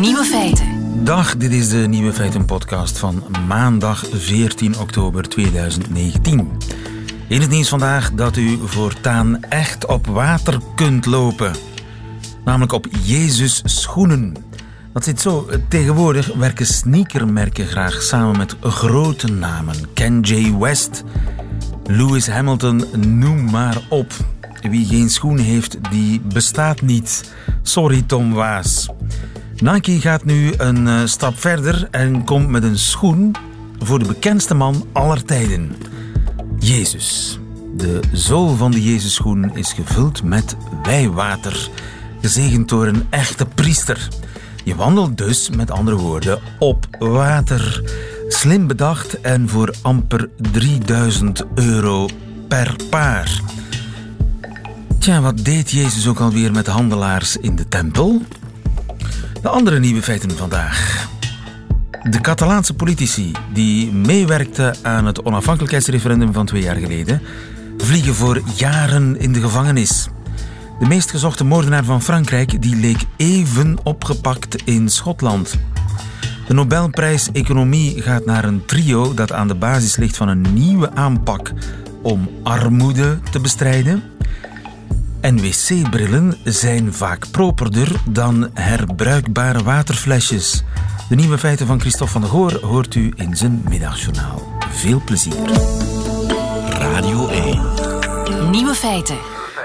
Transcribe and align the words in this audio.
Nieuwe 0.00 0.24
feiten. 0.24 1.04
Dag, 1.04 1.36
dit 1.36 1.52
is 1.52 1.68
de 1.68 1.76
Nieuwe 1.76 2.12
Feiten 2.12 2.44
podcast 2.44 2.98
van 2.98 3.24
maandag 3.46 4.04
14 4.12 4.78
oktober 4.78 5.28
2019. 5.28 6.50
In 7.28 7.40
het 7.40 7.50
nieuws 7.50 7.68
vandaag 7.68 8.12
dat 8.12 8.36
u 8.36 8.58
voortaan 8.64 9.42
echt 9.42 9.86
op 9.86 10.06
water 10.06 10.60
kunt 10.74 11.06
lopen. 11.06 11.52
Namelijk 12.44 12.72
op 12.72 12.86
Jezus 13.02 13.62
schoenen. 13.64 14.34
Dat 14.92 15.04
zit 15.04 15.20
zo. 15.20 15.48
Tegenwoordig 15.68 16.34
werken 16.34 16.66
sneakermerken 16.66 17.66
graag 17.66 18.02
samen 18.02 18.36
met 18.36 18.56
grote 18.60 19.26
namen. 19.32 19.76
Ken 19.94 20.20
J. 20.20 20.56
West, 20.58 21.04
Lewis 21.84 22.26
Hamilton, 22.26 22.84
noem 22.96 23.50
maar 23.50 23.82
op. 23.88 24.12
Wie 24.70 24.86
geen 24.86 25.10
schoen 25.10 25.38
heeft, 25.38 25.78
die 25.90 26.20
bestaat 26.20 26.80
niet. 26.80 27.34
Sorry 27.62 28.02
Tom 28.02 28.32
Waas. 28.32 28.88
Nike 29.62 30.00
gaat 30.00 30.24
nu 30.24 30.52
een 30.56 30.88
eh, 30.88 31.00
stap 31.04 31.40
verder 31.40 31.88
en 31.90 32.24
komt 32.24 32.48
met 32.48 32.62
een 32.62 32.78
schoen 32.78 33.34
voor 33.78 33.98
de 33.98 34.06
bekendste 34.06 34.54
man 34.54 34.86
aller 34.92 35.24
tijden. 35.24 35.76
Jezus. 36.58 37.38
De 37.76 38.00
zool 38.12 38.56
van 38.56 38.70
de 38.70 38.82
Jezusschoen 38.82 39.56
is 39.56 39.72
gevuld 39.72 40.22
met 40.22 40.56
wijwater, 40.82 41.68
gezegend 42.20 42.68
door 42.68 42.86
een 42.86 43.06
echte 43.10 43.46
priester. 43.46 44.08
Je 44.64 44.74
wandelt 44.74 45.18
dus, 45.18 45.50
met 45.50 45.70
andere 45.70 45.96
woorden, 45.96 46.38
op 46.58 46.86
water. 46.98 47.82
Slim 48.28 48.66
bedacht 48.66 49.20
en 49.20 49.48
voor 49.48 49.74
amper 49.82 50.28
3000 50.52 51.44
euro 51.54 52.08
per 52.48 52.76
paar. 52.90 53.40
Tja, 54.98 55.20
wat 55.20 55.44
deed 55.44 55.70
Jezus 55.70 56.08
ook 56.08 56.20
alweer 56.20 56.52
met 56.52 56.66
handelaars 56.66 57.36
in 57.36 57.56
de 57.56 57.68
tempel? 57.68 58.22
De 59.46 59.52
andere 59.52 59.78
nieuwe 59.78 60.02
feiten 60.02 60.36
vandaag. 60.36 61.08
De 62.02 62.20
Catalaanse 62.20 62.74
politici 62.74 63.32
die 63.52 63.92
meewerkten 63.92 64.76
aan 64.82 65.06
het 65.06 65.22
onafhankelijkheidsreferendum 65.22 66.32
van 66.32 66.46
twee 66.46 66.62
jaar 66.62 66.76
geleden, 66.76 67.22
vliegen 67.78 68.14
voor 68.14 68.42
jaren 68.56 69.18
in 69.18 69.32
de 69.32 69.40
gevangenis. 69.40 70.08
De 70.78 70.86
meest 70.86 71.10
gezochte 71.10 71.44
moordenaar 71.44 71.84
van 71.84 72.02
Frankrijk 72.02 72.62
die 72.62 72.76
leek 72.76 73.00
even 73.16 73.76
opgepakt 73.82 74.62
in 74.62 74.88
Schotland. 74.88 75.58
De 76.46 76.54
Nobelprijs 76.54 77.28
Economie 77.32 78.02
gaat 78.02 78.24
naar 78.24 78.44
een 78.44 78.64
trio 78.64 79.14
dat 79.14 79.32
aan 79.32 79.48
de 79.48 79.54
basis 79.54 79.96
ligt 79.96 80.16
van 80.16 80.28
een 80.28 80.46
nieuwe 80.54 80.90
aanpak 80.94 81.52
om 82.02 82.30
armoede 82.42 83.18
te 83.30 83.40
bestrijden. 83.40 84.15
En 85.26 85.36
wc-brillen 85.36 86.34
zijn 86.44 86.92
vaak 86.92 87.30
properder 87.30 87.88
dan 88.10 88.50
herbruikbare 88.54 89.62
waterflesjes. 89.62 90.62
De 91.08 91.14
nieuwe 91.14 91.38
feiten 91.38 91.66
van 91.66 91.80
Christophe 91.80 92.12
van 92.12 92.20
der 92.20 92.30
Goor 92.30 92.58
hoort 92.60 92.94
u 92.94 93.12
in 93.16 93.36
zijn 93.36 93.64
middagjournaal. 93.68 94.42
Veel 94.70 95.02
plezier. 95.04 95.50
Radio 96.68 97.28
1. 97.28 97.60
Nieuwe 98.50 98.74
feiten. 98.74 99.16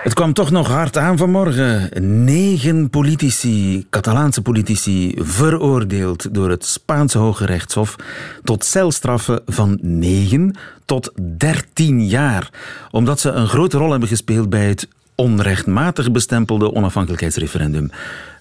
Het 0.04 0.14
kwam 0.14 0.34
toch 0.34 0.52
nog 0.52 0.68
hard 0.68 0.98
aan 0.98 1.18
vanmorgen. 1.18 1.90
Negen 2.26 2.90
politici, 2.90 3.86
Catalaanse 3.90 4.42
politici, 4.42 5.14
veroordeeld 5.18 6.34
door 6.34 6.50
het 6.50 6.66
Spaanse 6.66 7.18
Hoge 7.18 7.46
Rechtshof 7.46 7.96
tot 8.44 8.66
celstraffen 8.66 9.42
van 9.46 9.78
9 9.82 10.56
tot 10.86 11.12
13 11.38 12.08
jaar. 12.08 12.50
Omdat 12.92 13.20
ze 13.20 13.30
een 13.30 13.48
grote 13.48 13.78
rol 13.78 13.92
hebben 13.92 14.10
gespeeld 14.10 14.50
bij 14.50 14.68
het 14.68 14.88
onrechtmatig 15.22 16.12
bestempelde 16.12 16.74
onafhankelijkheidsreferendum 16.74 17.92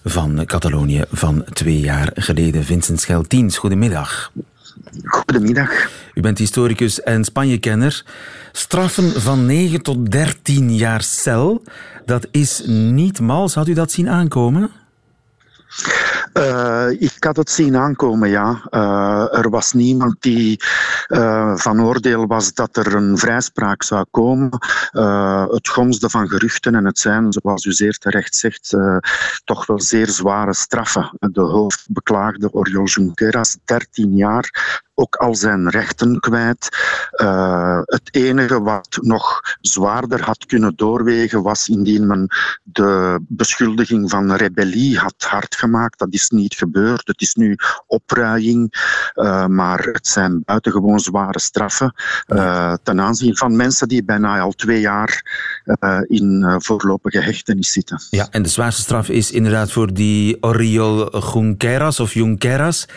van 0.03 0.45
Catalonië 0.45 1.03
van 1.11 1.43
twee 1.53 1.79
jaar 1.79 2.11
geleden. 2.13 2.63
Vincent 2.63 3.01
Scheltiens, 3.01 3.57
goedemiddag. 3.57 4.31
Goedemiddag. 5.03 5.89
U 6.13 6.21
bent 6.21 6.37
historicus 6.37 7.01
en 7.01 7.23
Spanje-kenner. 7.23 8.03
Straffen 8.51 9.21
van 9.21 9.45
9 9.45 9.81
tot 9.81 10.11
13 10.11 10.75
jaar 10.75 11.01
cel, 11.01 11.63
dat 12.05 12.27
is 12.31 12.61
niet 12.65 13.19
mals. 13.19 13.53
Had 13.53 13.67
u 13.67 13.73
dat 13.73 13.91
zien 13.91 14.09
aankomen? 14.09 14.71
Uh, 16.33 16.89
ik 17.01 17.23
had 17.23 17.35
het 17.35 17.49
zien 17.49 17.75
aankomen, 17.75 18.29
ja. 18.29 18.67
Uh, 18.69 19.37
er 19.37 19.49
was 19.49 19.73
niemand 19.73 20.15
die 20.19 20.63
uh, 21.07 21.55
van 21.55 21.83
oordeel 21.83 22.27
was 22.27 22.53
dat 22.53 22.77
er 22.77 22.95
een 22.95 23.17
vrijspraak 23.17 23.83
zou 23.83 24.05
komen. 24.11 24.49
het 25.51 25.69
gonsde 25.69 26.09
van 26.09 26.29
geruchten 26.29 26.75
en 26.75 26.85
het 26.85 26.99
zijn, 26.99 27.31
zoals 27.31 27.65
u 27.65 27.71
zeer 27.71 27.97
terecht 27.97 28.35
zegt, 28.35 28.75
toch 29.43 29.65
wel 29.65 29.79
zeer 29.81 30.07
zware 30.07 30.53
straffen. 30.53 31.11
De 31.19 31.41
hoofdbeklaagde 31.41 32.53
Oriol 32.53 32.85
Junqueras, 32.85 33.57
13 33.65 34.15
jaar 34.15 34.89
ook 35.01 35.15
al 35.15 35.35
zijn 35.35 35.69
rechten 35.69 36.19
kwijt. 36.19 36.69
Uh, 37.21 37.81
het 37.85 38.09
enige 38.11 38.61
wat 38.61 38.97
nog 39.01 39.41
zwaarder 39.61 40.21
had 40.23 40.45
kunnen 40.45 40.73
doorwegen 40.75 41.41
was 41.43 41.69
indien 41.69 42.07
men 42.07 42.27
de 42.63 43.19
beschuldiging 43.27 44.09
van 44.09 44.33
rebellie 44.33 44.97
had 44.97 45.15
hard 45.17 45.55
gemaakt. 45.55 45.99
Dat 45.99 46.13
is 46.13 46.29
niet 46.29 46.55
gebeurd. 46.55 47.07
Het 47.07 47.21
is 47.21 47.35
nu 47.35 47.57
opruiing, 47.87 48.73
uh, 49.15 49.45
maar 49.45 49.79
het 49.79 50.07
zijn 50.07 50.41
buitengewoon 50.45 50.99
zware 50.99 51.39
straffen 51.39 51.93
uh, 52.27 52.73
ten 52.83 53.01
aanzien 53.01 53.37
van 53.37 53.55
mensen 53.55 53.87
die 53.87 54.03
bijna 54.03 54.39
al 54.39 54.51
twee 54.51 54.79
jaar 54.79 55.23
in 56.07 56.55
voorlopige 56.57 57.19
hechtenis 57.19 57.71
zitten. 57.71 58.01
Ja, 58.09 58.27
en 58.31 58.41
de 58.41 58.49
zwaarste 58.49 58.81
straf 58.81 59.09
is 59.09 59.31
inderdaad 59.31 59.71
voor 59.71 59.93
die 59.93 60.43
Oriol 60.43 61.19
Junqueras 61.33 61.99
of 61.99 62.13
Junqueras. 62.13 62.87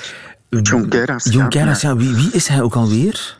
Junqueras. 0.63 1.25
Junqueras, 1.25 1.81
ja. 1.81 1.97
Wie, 1.97 2.15
wie 2.15 2.31
is 2.33 2.49
hij 2.49 2.63
ook 2.63 2.75
alweer? 2.75 3.37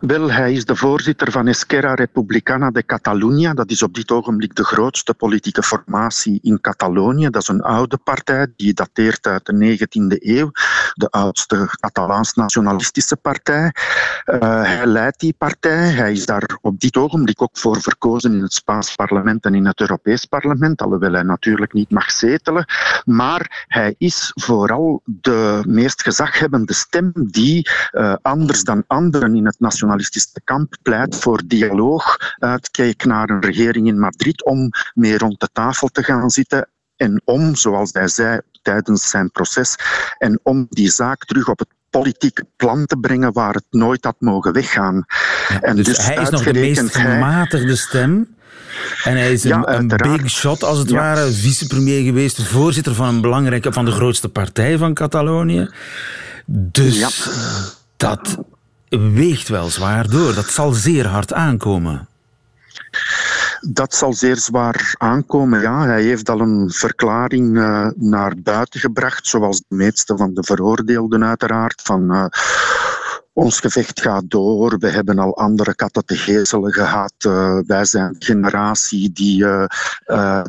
Wel, 0.00 0.30
hij 0.30 0.52
is 0.52 0.64
de 0.64 0.76
voorzitter 0.76 1.30
van 1.30 1.46
Esquerra 1.46 1.94
Republicana 1.94 2.70
de 2.70 2.86
Catalunya. 2.86 3.54
Dat 3.54 3.70
is 3.70 3.82
op 3.82 3.94
dit 3.94 4.10
ogenblik 4.10 4.54
de 4.54 4.64
grootste 4.64 5.14
politieke 5.14 5.62
formatie 5.62 6.38
in 6.42 6.60
Catalonië. 6.60 7.30
Dat 7.30 7.42
is 7.42 7.48
een 7.48 7.62
oude 7.62 7.96
partij 7.96 8.46
die 8.56 8.74
dateert 8.74 9.26
uit 9.26 9.46
de 9.46 9.76
19e 9.78 10.16
eeuw. 10.18 10.50
De 10.94 11.08
oudste 11.10 11.68
Catalaans-nationalistische 11.80 13.16
partij. 13.16 13.72
Uh, 14.26 14.62
hij 14.62 14.86
leidt 14.86 15.20
die 15.20 15.34
partij. 15.38 15.88
Hij 15.88 16.12
is 16.12 16.26
daar 16.26 16.58
op 16.60 16.80
dit 16.80 16.96
ogenblik 16.96 17.42
ook 17.42 17.58
voor 17.58 17.80
verkozen 17.80 18.32
in 18.32 18.42
het 18.42 18.52
Spaans 18.52 18.94
parlement 18.94 19.44
en 19.44 19.54
in 19.54 19.66
het 19.66 19.80
Europees 19.80 20.24
parlement. 20.24 20.82
Alhoewel 20.82 21.12
hij 21.12 21.22
natuurlijk 21.22 21.72
niet 21.72 21.90
mag 21.90 22.10
zetelen. 22.10 22.64
Maar 23.04 23.64
hij 23.68 23.94
is 23.98 24.32
vooral 24.34 25.02
de 25.04 25.62
meest 25.66 26.02
gezaghebbende 26.02 26.74
stem 26.74 27.12
die, 27.14 27.68
uh, 27.92 28.14
anders 28.22 28.62
dan 28.64 28.84
anderen 28.86 29.34
in 29.34 29.46
het 29.46 29.57
nationalistische 29.58 30.40
kamp 30.44 30.76
pleit 30.82 31.16
voor 31.16 31.42
dialoog, 31.46 32.16
uitkijk 32.38 33.04
naar 33.04 33.30
een 33.30 33.40
regering 33.40 33.86
in 33.86 33.98
Madrid 33.98 34.44
om 34.44 34.70
mee 34.94 35.18
rond 35.18 35.40
de 35.40 35.48
tafel 35.52 35.88
te 35.88 36.02
gaan 36.02 36.30
zitten 36.30 36.68
en 36.96 37.22
om, 37.24 37.56
zoals 37.56 37.92
hij 37.92 38.08
zei 38.08 38.40
tijdens 38.62 39.08
zijn 39.10 39.30
proces, 39.30 39.76
en 40.18 40.40
om 40.42 40.66
die 40.70 40.90
zaak 40.90 41.24
terug 41.24 41.48
op 41.48 41.58
het 41.58 41.68
politieke 41.90 42.46
plan 42.56 42.86
te 42.86 42.96
brengen 42.96 43.32
waar 43.32 43.54
het 43.54 43.66
nooit 43.70 44.04
had 44.04 44.16
mogen 44.18 44.52
weggaan. 44.52 45.04
en 45.60 45.76
dus, 45.76 45.86
dus 45.86 46.06
hij 46.06 46.16
is 46.16 46.28
nog 46.28 46.42
de 46.42 46.52
meest 46.52 46.96
gematigde 46.96 47.76
stem. 47.76 48.36
En 49.04 49.16
hij 49.16 49.32
is 49.32 49.44
een, 49.44 49.74
een 49.74 49.86
big 49.86 50.30
shot, 50.30 50.64
als 50.64 50.78
het 50.78 50.90
ware, 50.90 51.32
vicepremier 51.32 52.04
geweest, 52.04 52.42
voorzitter 52.42 52.94
van 52.94 53.08
een 53.08 53.20
belangrijke, 53.20 53.72
van 53.72 53.84
de 53.84 53.90
grootste 53.90 54.28
partij 54.28 54.78
van 54.78 54.94
Catalonië. 54.94 55.68
Dus 56.46 57.28
dat 57.96 58.38
weegt 58.88 59.48
wel 59.48 59.68
zwaar 59.68 60.08
door. 60.08 60.34
Dat 60.34 60.46
zal 60.46 60.72
zeer 60.72 61.06
hard 61.06 61.32
aankomen. 61.32 62.08
Dat 63.60 63.94
zal 63.94 64.12
zeer 64.12 64.36
zwaar 64.36 64.94
aankomen, 64.98 65.60
ja. 65.60 65.86
Hij 65.86 66.02
heeft 66.02 66.28
al 66.30 66.40
een 66.40 66.70
verklaring 66.70 67.56
uh, 67.56 67.88
naar 67.96 68.34
buiten 68.42 68.80
gebracht, 68.80 69.26
zoals 69.26 69.62
de 69.68 69.76
meeste 69.76 70.16
van 70.16 70.34
de 70.34 70.42
veroordeelden 70.42 71.24
uiteraard, 71.24 71.82
van... 71.84 72.14
Uh, 72.14 72.24
ons 73.32 73.60
gevecht 73.60 74.00
gaat 74.00 74.22
door. 74.26 74.78
We 74.78 74.90
hebben 74.90 75.18
al 75.18 75.36
andere 75.36 75.74
katten 75.74 76.04
te 76.04 76.16
gezelen 76.16 76.72
gehad. 76.72 77.12
Uh, 77.26 77.58
wij 77.66 77.84
zijn 77.84 78.16
de 78.18 78.24
generatie 78.24 79.12
die 79.12 79.44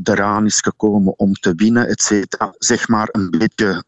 eraan 0.03 0.45
is 0.45 0.59
gekomen 0.59 1.13
om 1.17 1.33
te 1.33 1.53
winnen, 1.55 1.87
et 1.87 2.01
cetera. 2.01 2.53
Zeg 2.57 2.87
maar 2.87 3.07
een 3.11 3.29
beetje 3.29 3.83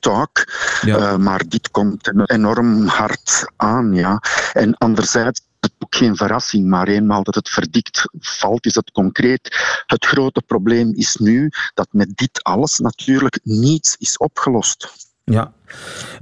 talk. 0.00 0.44
Ja. 0.80 0.96
Uh, 0.96 1.16
maar 1.16 1.42
dit 1.48 1.70
komt 1.70 2.30
enorm 2.30 2.86
hard 2.86 3.52
aan. 3.56 3.94
Ja. 3.94 4.22
En 4.52 4.76
anderzijds 4.76 5.40
het 5.60 5.72
ook 5.78 5.96
geen 5.96 6.16
verrassing, 6.16 6.68
maar 6.68 6.88
eenmaal 6.88 7.22
dat 7.22 7.34
het 7.34 7.48
verdikt 7.48 8.02
valt, 8.20 8.66
is 8.66 8.74
het 8.74 8.90
concreet. 8.90 9.56
Het 9.86 10.04
grote 10.06 10.42
probleem 10.46 10.92
is 10.94 11.16
nu 11.16 11.50
dat 11.74 11.88
met 11.90 12.16
dit 12.16 12.42
alles 12.42 12.78
natuurlijk 12.78 13.38
niets 13.42 13.96
is 13.98 14.16
opgelost. 14.16 15.06
Ja, 15.24 15.52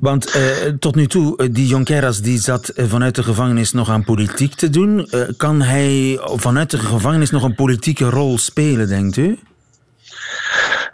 want 0.00 0.30
eh, 0.30 0.42
tot 0.78 0.94
nu 0.94 1.06
toe, 1.06 1.36
eh, 1.36 1.48
die 1.50 1.66
Jonqueras 1.66 2.20
die 2.20 2.38
zat 2.38 2.72
vanuit 2.76 3.14
de 3.14 3.22
gevangenis 3.22 3.72
nog 3.72 3.88
aan 3.88 4.04
politiek 4.04 4.54
te 4.54 4.70
doen. 4.70 5.10
Kan 5.36 5.62
hij 5.62 6.20
vanuit 6.22 6.70
de 6.70 6.78
gevangenis 6.78 7.30
nog 7.30 7.42
een 7.42 7.54
politieke 7.54 8.04
rol 8.10 8.38
spelen, 8.38 8.88
denkt 8.88 9.16
u? 9.16 9.38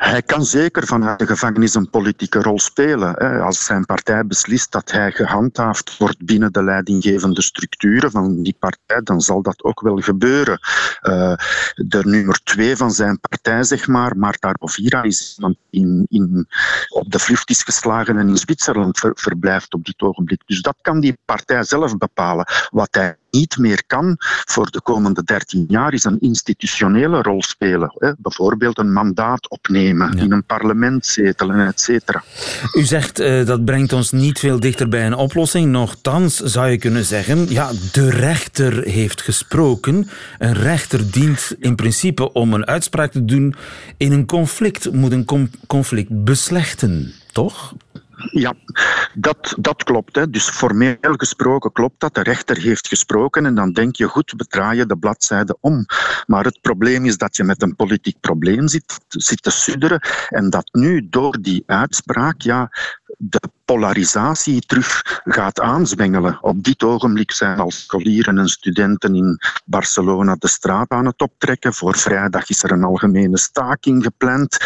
Hij 0.02 0.22
kan 0.22 0.44
zeker 0.44 0.86
vanuit 0.86 1.18
de 1.18 1.26
gevangenis 1.26 1.74
een 1.74 1.90
politieke 1.90 2.38
rol 2.42 2.58
spelen. 2.58 3.16
Als 3.42 3.64
zijn 3.64 3.84
partij 3.84 4.26
beslist 4.26 4.72
dat 4.72 4.90
hij 4.90 5.12
gehandhaafd 5.12 5.96
wordt 5.96 6.24
binnen 6.24 6.52
de 6.52 6.62
leidinggevende 6.64 7.42
structuren 7.42 8.10
van 8.10 8.42
die 8.42 8.56
partij, 8.58 9.00
dan 9.02 9.20
zal 9.20 9.42
dat 9.42 9.62
ook 9.62 9.80
wel 9.80 9.96
gebeuren. 9.96 10.58
Uh, 11.02 11.34
de 11.74 12.00
nummer 12.04 12.40
twee 12.44 12.76
van 12.76 12.90
zijn 12.90 13.20
partij, 13.20 13.62
zeg 13.62 13.86
maar, 13.86 14.16
Marta 14.16 14.52
Rovira, 14.52 15.02
is 15.02 15.34
iemand 15.36 15.56
die 15.70 16.06
in, 16.08 16.46
op 16.88 17.10
de 17.10 17.18
vlucht 17.18 17.50
is 17.50 17.62
geslagen 17.62 18.18
en 18.18 18.28
in 18.28 18.36
Zwitserland 18.36 18.98
verblijft 19.14 19.74
op 19.74 19.84
dit 19.84 20.00
ogenblik. 20.00 20.42
Dus 20.46 20.60
dat 20.60 20.76
kan 20.80 21.00
die 21.00 21.18
partij 21.24 21.64
zelf 21.64 21.96
bepalen. 21.96 22.46
Wat 22.70 22.94
hij 22.94 23.16
niet 23.32 23.58
meer 23.58 23.82
kan 23.86 24.16
voor 24.18 24.70
de 24.70 24.80
komende 24.80 25.22
13 25.24 25.64
jaar 25.68 25.92
is 25.92 26.04
een 26.04 26.20
institutionele 26.20 27.22
rol 27.22 27.42
spelen. 27.42 27.92
Hè. 27.98 28.12
Bijvoorbeeld 28.18 28.78
een 28.78 28.92
mandaat 28.92 29.48
opnemen, 29.48 30.18
in 30.18 30.32
een 30.32 30.44
parlement 30.44 31.06
zetelen, 31.06 31.66
et 31.66 31.80
cetera. 31.80 32.22
U 32.72 32.84
zegt 32.84 33.20
uh, 33.20 33.46
dat 33.46 33.64
brengt 33.64 33.92
ons 33.92 34.10
niet 34.10 34.38
veel 34.38 34.60
dichter 34.60 34.88
bij 34.88 35.06
een 35.06 35.14
oplossing. 35.14 35.70
Nochtans 35.70 36.36
zou 36.36 36.68
je 36.68 36.78
kunnen 36.78 37.04
zeggen, 37.04 37.50
ja, 37.50 37.70
de 37.92 38.10
rechter 38.10 38.82
heeft 38.82 39.22
gesproken. 39.22 40.08
Een 40.38 40.54
rechter 40.54 41.10
dient 41.10 41.54
in 41.58 41.74
principe 41.74 42.32
om 42.32 42.54
een 42.54 42.66
uitspraak 42.66 43.12
te 43.12 43.24
doen 43.24 43.54
in 43.96 44.12
een 44.12 44.26
conflict, 44.26 44.92
moet 44.92 45.12
een 45.12 45.50
conflict 45.66 46.24
beslechten, 46.24 47.12
toch? 47.32 47.74
Ja, 48.30 48.54
dat, 49.14 49.54
dat 49.58 49.84
klopt. 49.84 50.16
Hè. 50.16 50.30
Dus 50.30 50.48
formeel 50.48 50.96
gesproken 51.00 51.72
klopt 51.72 52.00
dat. 52.00 52.14
De 52.14 52.22
rechter 52.22 52.56
heeft 52.56 52.88
gesproken 52.88 53.46
en 53.46 53.54
dan 53.54 53.72
denk 53.72 53.96
je, 53.96 54.06
goed, 54.06 54.34
we 54.36 54.46
draaien 54.46 54.88
de 54.88 54.96
bladzijde 54.96 55.56
om. 55.60 55.86
Maar 56.26 56.44
het 56.44 56.60
probleem 56.60 57.04
is 57.04 57.16
dat 57.16 57.36
je 57.36 57.44
met 57.44 57.62
een 57.62 57.76
politiek 57.76 58.20
probleem 58.20 58.68
zit, 58.68 58.98
zit 59.08 59.42
te 59.42 59.50
sudderen 59.50 60.00
en 60.28 60.50
dat 60.50 60.68
nu 60.72 61.08
door 61.08 61.38
die 61.40 61.62
uitspraak 61.66 62.40
ja, 62.40 62.70
de 63.18 63.40
polarisatie 63.64 64.60
terug 64.66 65.20
gaat 65.24 65.60
aanzwengelen. 65.60 66.38
Op 66.40 66.62
dit 66.62 66.82
ogenblik 66.82 67.30
zijn 67.30 67.58
al 67.58 67.70
scholieren 67.70 68.38
en 68.38 68.48
studenten 68.48 69.14
in 69.14 69.38
Barcelona 69.64 70.36
de 70.38 70.48
straat 70.48 70.90
aan 70.90 71.06
het 71.06 71.20
optrekken. 71.20 71.74
Voor 71.74 71.96
vrijdag 71.96 72.48
is 72.48 72.62
er 72.62 72.72
een 72.72 72.84
algemene 72.84 73.38
staking 73.38 74.02
gepland. 74.02 74.56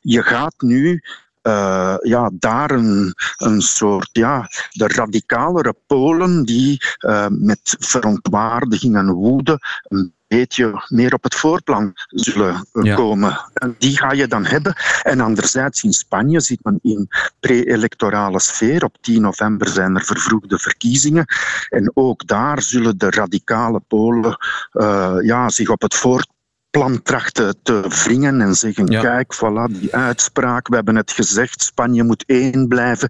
Je 0.00 0.22
gaat 0.22 0.54
nu 0.58 1.02
uh, 1.46 1.94
ja, 2.00 2.30
daar 2.32 2.70
een, 2.70 3.14
een 3.36 3.60
soort, 3.60 4.08
ja, 4.12 4.48
de 4.70 4.88
radicalere 4.88 5.74
Polen 5.86 6.44
die 6.44 6.84
uh, 7.00 7.26
met 7.30 7.76
verontwaardiging 7.78 8.96
en 8.96 9.12
woede 9.12 9.58
een 9.88 10.14
beetje 10.28 10.84
meer 10.88 11.14
op 11.14 11.22
het 11.22 11.34
voorplan 11.34 11.92
zullen 12.08 12.66
ja. 12.72 12.94
komen. 12.94 13.40
En 13.54 13.74
die 13.78 13.98
ga 13.98 14.12
je 14.12 14.26
dan 14.26 14.44
hebben. 14.44 14.76
En 15.02 15.20
anderzijds 15.20 15.82
in 15.82 15.92
Spanje 15.92 16.40
zit 16.40 16.58
men 16.62 16.78
in 16.82 17.08
pre-electorale 17.40 18.40
sfeer. 18.40 18.84
Op 18.84 18.96
10 19.00 19.20
november 19.20 19.68
zijn 19.68 19.94
er 19.94 20.04
vervroegde 20.04 20.58
verkiezingen. 20.58 21.24
En 21.68 21.90
ook 21.94 22.26
daar 22.26 22.62
zullen 22.62 22.98
de 22.98 23.10
radicale 23.10 23.80
Polen 23.88 24.36
uh, 24.72 25.16
ja, 25.20 25.48
zich 25.48 25.68
op 25.68 25.82
het 25.82 25.94
voorplan 25.94 26.34
plan 26.76 27.02
trachten 27.02 27.56
te 27.62 27.84
wringen 28.04 28.40
en 28.40 28.54
zeggen: 28.54 28.88
kijk, 28.88 29.34
voilà, 29.34 29.80
die 29.80 29.94
uitspraak, 29.94 30.68
we 30.68 30.74
hebben 30.74 30.96
het 30.96 31.12
gezegd, 31.12 31.62
Spanje 31.62 32.02
moet 32.02 32.24
één 32.26 32.68
blijven. 32.68 33.08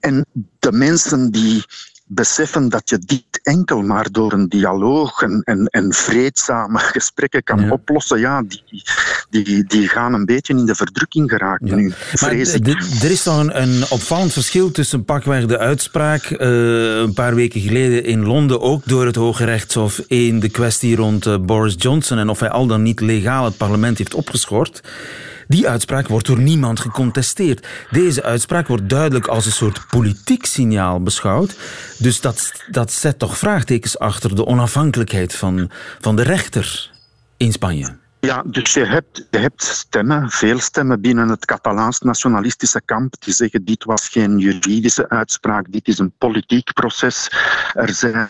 En 0.00 0.26
de 0.58 0.72
mensen 0.72 1.30
die 1.30 1.64
beseffen 2.14 2.68
dat 2.68 2.88
je 2.88 2.98
dit 2.98 3.40
enkel 3.42 3.82
maar 3.82 4.10
door 4.10 4.32
een 4.32 4.48
dialoog 4.48 5.22
en, 5.22 5.42
en, 5.44 5.66
en 5.66 5.92
vreedzame 5.92 6.78
gesprekken 6.94 7.42
kan 7.42 7.70
oplossen, 7.70 8.20
ja, 8.20 8.42
die, 8.42 9.44
die, 9.44 9.64
die 9.64 9.88
gaan 9.88 10.14
een 10.14 10.24
beetje 10.24 10.54
in 10.54 10.66
de 10.66 10.74
verdrukking 10.74 11.30
geraken 11.30 11.76
nu, 11.76 11.92
vrees 11.94 12.54
ik. 12.54 12.66
Er 13.02 13.10
is 13.10 13.22
toch 13.22 13.38
een, 13.38 13.62
een, 13.62 13.84
opvallend 13.90 14.32
verschil 14.32 14.70
tussen 14.70 15.04
pakweg 15.04 15.46
de 15.46 15.58
uitspraak 15.58 16.30
uh, 16.30 16.38
een 16.96 17.12
paar 17.12 17.34
weken 17.34 17.60
geleden 17.60 18.04
in 18.04 18.24
Londen, 18.24 18.60
ook 18.60 18.82
door 18.86 19.06
het 19.06 19.16
Hoge 19.16 19.44
Rechtshof, 19.44 19.98
in 20.06 20.40
de 20.40 20.48
kwestie 20.48 20.96
rond 20.96 21.26
uh, 21.26 21.36
Boris 21.38 21.74
Johnson 21.78 22.18
en 22.18 22.28
of 22.28 22.40
hij 22.40 22.50
al 22.50 22.66
dan 22.66 22.82
niet 22.82 23.00
legaal 23.00 23.44
het 23.44 23.56
parlement 23.56 23.98
heeft 23.98 24.14
opgeschort. 24.14 24.80
Die 25.48 25.68
uitspraak 25.68 26.08
wordt 26.08 26.26
door 26.26 26.38
niemand 26.38 26.80
gecontesteerd. 26.80 27.66
Deze 27.90 28.22
uitspraak 28.22 28.66
wordt 28.66 28.88
duidelijk 28.88 29.26
als 29.26 29.46
een 29.46 29.52
soort 29.52 29.86
politiek 29.90 30.44
signaal 30.46 31.02
beschouwd. 31.02 31.56
Dus 31.98 32.20
dat, 32.20 32.52
dat 32.70 32.92
zet 32.92 33.18
toch 33.18 33.38
vraagtekens 33.38 33.98
achter 33.98 34.34
de 34.34 34.46
onafhankelijkheid 34.46 35.34
van, 35.34 35.70
van 36.00 36.16
de 36.16 36.22
rechter 36.22 36.90
in 37.36 37.52
Spanje. 37.52 38.01
Ja, 38.26 38.42
dus 38.46 38.72
je 38.72 38.84
hebt, 38.84 39.26
je 39.30 39.38
hebt 39.38 39.62
stemmen, 39.62 40.30
veel 40.30 40.58
stemmen 40.58 41.00
binnen 41.00 41.28
het 41.28 41.44
Catalaans 41.44 41.98
nationalistische 42.00 42.80
kamp 42.84 43.14
die 43.18 43.34
zeggen 43.34 43.64
dit 43.64 43.84
was 43.84 44.08
geen 44.08 44.38
juridische 44.38 45.08
uitspraak, 45.08 45.72
dit 45.72 45.88
is 45.88 45.98
een 45.98 46.12
politiek 46.18 46.72
proces. 46.72 47.30
Er 47.74 47.94
zijn, 47.94 48.28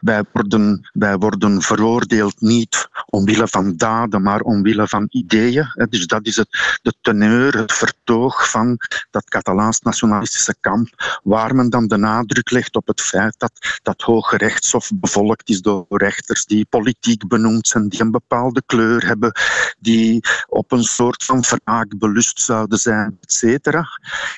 wij, 0.00 0.24
worden, 0.32 0.88
wij 0.92 1.16
worden 1.16 1.62
veroordeeld 1.62 2.40
niet 2.40 2.88
omwille 3.06 3.48
van 3.48 3.76
daden, 3.76 4.22
maar 4.22 4.40
omwille 4.40 4.88
van 4.88 5.06
ideeën. 5.10 5.86
Dus 5.88 6.06
dat 6.06 6.26
is 6.26 6.36
het, 6.36 6.78
de 6.82 6.94
teneur, 7.00 7.56
het 7.56 7.72
vertoog 7.72 8.50
van 8.50 8.78
dat 9.10 9.28
Catalaans 9.28 9.80
nationalistische 9.80 10.54
kamp, 10.60 11.18
waar 11.22 11.54
men 11.54 11.70
dan 11.70 11.86
de 11.86 11.96
nadruk 11.96 12.50
legt 12.50 12.76
op 12.76 12.86
het 12.86 13.00
feit 13.00 13.34
dat 13.38 13.80
dat 13.82 14.02
Hoge 14.02 14.36
Rechtshof 14.36 14.90
bevolkt 14.94 15.48
is 15.48 15.60
door 15.60 15.84
rechters 15.88 16.44
die 16.44 16.66
politiek 16.68 17.28
benoemd 17.28 17.68
zijn, 17.68 17.88
die 17.88 18.00
een 18.00 18.10
bepaalde 18.10 18.62
kleur 18.66 19.06
hebben 19.06 19.30
die 19.78 20.20
op 20.48 20.72
een 20.72 20.84
soort 20.84 21.24
van 21.24 21.40
wraak 21.40 21.98
belust 21.98 22.40
zouden 22.40 22.78
zijn, 22.78 23.18
et 23.20 23.32
cetera. 23.32 23.86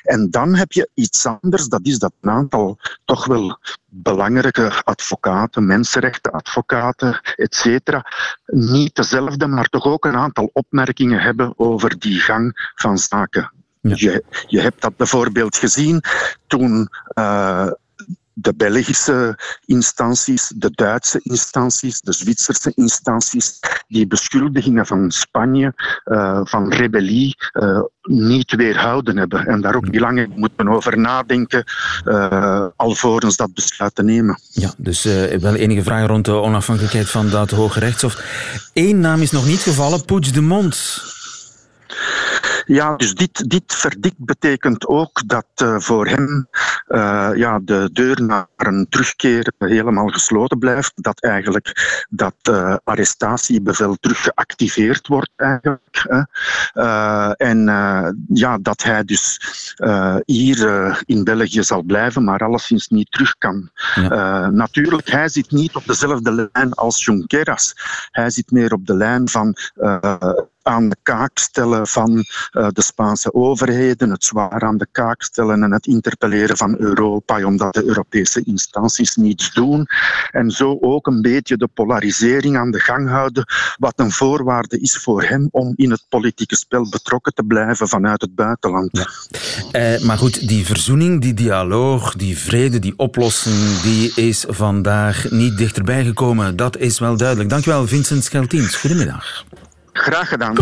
En 0.02 0.30
dan 0.30 0.54
heb 0.54 0.72
je 0.72 0.90
iets 0.94 1.26
anders, 1.26 1.68
dat 1.68 1.80
is 1.82 1.98
dat 1.98 2.12
een 2.20 2.30
aantal 2.30 2.78
toch 3.04 3.26
wel 3.26 3.58
belangrijke 3.88 4.82
advocaten, 4.84 5.66
mensenrechtenadvocaten, 5.66 7.20
et 7.36 7.54
cetera, 7.54 8.06
niet 8.46 8.94
dezelfde, 8.94 9.46
maar 9.46 9.68
toch 9.68 9.84
ook 9.84 10.04
een 10.04 10.16
aantal 10.16 10.50
opmerkingen 10.52 11.20
hebben 11.20 11.52
over 11.56 11.98
die 11.98 12.20
gang 12.20 12.72
van 12.74 12.98
zaken. 12.98 13.52
Je, 13.80 14.24
je 14.46 14.60
hebt 14.60 14.82
dat 14.82 14.96
bijvoorbeeld 14.96 15.56
gezien 15.56 16.02
toen 16.46 16.88
uh, 17.18 17.70
de 18.34 18.54
Belgische 18.54 19.38
instanties, 19.64 20.52
de 20.56 20.70
Duitse 20.70 21.20
instanties, 21.22 22.00
de 22.00 22.12
Zwitserse 22.12 22.72
instanties, 22.74 23.60
die 23.88 24.06
beschuldigingen 24.06 24.86
van 24.86 25.10
Spanje 25.10 25.72
uh, 26.04 26.40
van 26.44 26.72
rebellie 26.72 27.36
uh, 27.52 27.80
niet 28.02 28.54
weerhouden 28.54 29.16
hebben. 29.16 29.46
En 29.46 29.60
daar 29.60 29.74
ook 29.74 29.90
niet 29.90 30.00
langer 30.00 30.28
moeten 30.34 30.68
over 30.68 30.98
nadenken, 30.98 31.64
uh, 32.04 32.66
alvorens 32.76 33.36
dat 33.36 33.54
besluit 33.54 33.94
te 33.94 34.02
nemen. 34.02 34.40
Ja, 34.50 34.74
dus 34.76 35.02
wel 35.40 35.54
enige 35.54 35.82
vragen 35.82 36.06
rond 36.06 36.24
de 36.24 36.32
onafhankelijkheid 36.32 37.10
van 37.10 37.30
dat 37.30 37.50
Hoge 37.50 37.78
Rechtshof. 37.78 38.22
Eén 38.72 39.00
naam 39.00 39.20
is 39.20 39.30
nog 39.30 39.46
niet 39.46 39.60
gevallen, 39.60 40.04
Puigdemont. 40.04 41.02
Ja, 42.64 42.96
dus 42.96 43.14
dit, 43.14 43.50
dit 43.50 43.62
verdikt 43.66 44.18
betekent 44.18 44.86
ook 44.86 45.28
dat 45.28 45.46
uh, 45.62 45.78
voor 45.78 46.06
hem 46.06 46.48
uh, 46.88 47.30
ja, 47.34 47.60
de 47.62 47.90
deur 47.92 48.22
naar 48.22 48.46
een 48.56 48.86
terugkeer 48.88 49.52
helemaal 49.58 50.08
gesloten 50.08 50.58
blijft. 50.58 50.92
Dat 50.94 51.22
eigenlijk 51.22 52.06
dat 52.10 52.34
uh, 52.50 52.76
arrestatiebevel 52.84 53.96
terug 54.00 54.22
geactiveerd 54.22 55.06
wordt 55.06 55.30
eigenlijk. 55.36 55.82
en 57.36 57.64
ja, 58.28 58.58
dat 58.58 58.82
hij 58.82 59.04
dus 59.04 59.40
hier 60.24 61.02
in 61.06 61.24
België 61.24 61.62
zal 61.62 61.82
blijven, 61.82 62.24
maar 62.24 62.40
alleszins 62.40 62.88
niet 62.88 63.10
terug 63.10 63.34
kan. 63.38 63.70
Ja. 63.94 64.50
natuurlijk, 64.50 65.10
hij 65.10 65.28
zit 65.28 65.50
niet 65.50 65.74
op 65.74 65.86
dezelfde 65.86 66.50
lijn 66.52 66.72
als 66.72 67.04
Junqueras. 67.04 67.74
Hij 68.10 68.30
zit 68.30 68.50
meer 68.50 68.72
op 68.72 68.86
de 68.86 68.94
lijn 68.94 69.28
van 69.28 69.56
aan 70.64 70.88
de 70.88 70.96
kaak 71.02 71.38
stellen 71.38 71.86
van 71.86 72.10
uh, 72.16 72.68
de 72.72 72.82
Spaanse 72.82 73.34
overheden, 73.34 74.10
het 74.10 74.24
zwaar 74.24 74.62
aan 74.62 74.78
de 74.78 74.86
kaak 74.92 75.22
stellen 75.22 75.62
en 75.62 75.72
het 75.72 75.86
interpelleren 75.86 76.56
van 76.56 76.76
Europa, 76.78 77.44
omdat 77.44 77.74
de 77.74 77.84
Europese 77.84 78.42
instanties 78.44 79.16
niets 79.16 79.52
doen. 79.52 79.86
En 80.30 80.50
zo 80.50 80.78
ook 80.80 81.06
een 81.06 81.22
beetje 81.22 81.56
de 81.56 81.68
polarisering 81.74 82.56
aan 82.56 82.70
de 82.70 82.80
gang 82.80 83.08
houden, 83.08 83.44
wat 83.78 83.92
een 83.96 84.10
voorwaarde 84.10 84.80
is 84.80 84.96
voor 84.96 85.22
hem 85.22 85.48
om 85.50 85.72
in 85.76 85.90
het 85.90 86.04
politieke 86.08 86.56
spel 86.56 86.88
betrokken 86.88 87.34
te 87.34 87.42
blijven 87.42 87.88
vanuit 87.88 88.20
het 88.20 88.34
buitenland. 88.34 88.92
Eh, 89.72 90.00
maar 90.00 90.18
goed, 90.18 90.48
die 90.48 90.66
verzoening, 90.66 91.20
die 91.20 91.34
dialoog, 91.34 92.14
die 92.14 92.38
vrede, 92.38 92.78
die 92.78 92.94
oplossing, 92.96 93.80
die 93.80 94.12
is 94.14 94.44
vandaag 94.48 95.30
niet 95.30 95.58
dichterbij 95.58 96.04
gekomen. 96.04 96.56
Dat 96.56 96.76
is 96.76 96.98
wel 96.98 97.16
duidelijk. 97.16 97.48
Dankjewel, 97.48 97.86
Vincent 97.86 98.24
Scheltiens. 98.24 98.76
Goedemiddag. 98.76 99.44
Graag 99.96 100.28
gedaan. 100.28 100.56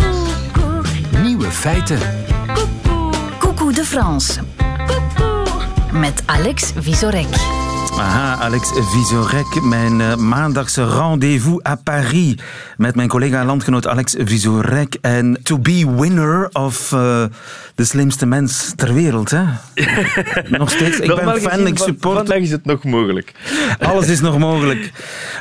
Nieuwe 1.21 1.51
feiten. 1.51 1.99
Coucou 3.39 3.73
de 3.73 3.85
France. 3.85 4.41
Met 5.91 6.23
Alex 6.25 6.71
Visorek. 6.75 7.62
Aha, 7.97 8.37
Alex 8.39 8.71
Visorek, 8.75 9.61
mijn 9.61 9.99
uh, 9.99 10.15
maandagse 10.15 10.85
rendezvous 10.85 11.63
à 11.63 11.75
Paris 11.75 12.35
met 12.77 12.95
mijn 12.95 13.07
collega 13.07 13.45
landgenoot 13.45 13.87
Alex 13.87 14.15
Visorek 14.17 14.97
en 15.01 15.37
to 15.43 15.59
be 15.59 15.93
winner 15.97 16.49
of 16.51 16.91
uh, 16.91 17.23
de 17.75 17.85
slimste 17.85 18.25
mens 18.25 18.73
ter 18.75 18.93
wereld. 18.93 19.31
Hè? 19.31 19.43
nog 20.57 20.71
steeds, 20.71 20.99
ik 20.99 21.15
ben 21.15 21.41
fan, 21.41 21.67
ik 21.67 21.77
support. 21.77 22.17
Vandaag 22.17 22.37
is 22.37 22.51
het 22.51 22.65
nog 22.65 22.83
mogelijk. 22.83 23.31
Alles 23.79 24.07
is 24.07 24.21
nog 24.21 24.37
mogelijk. 24.37 24.91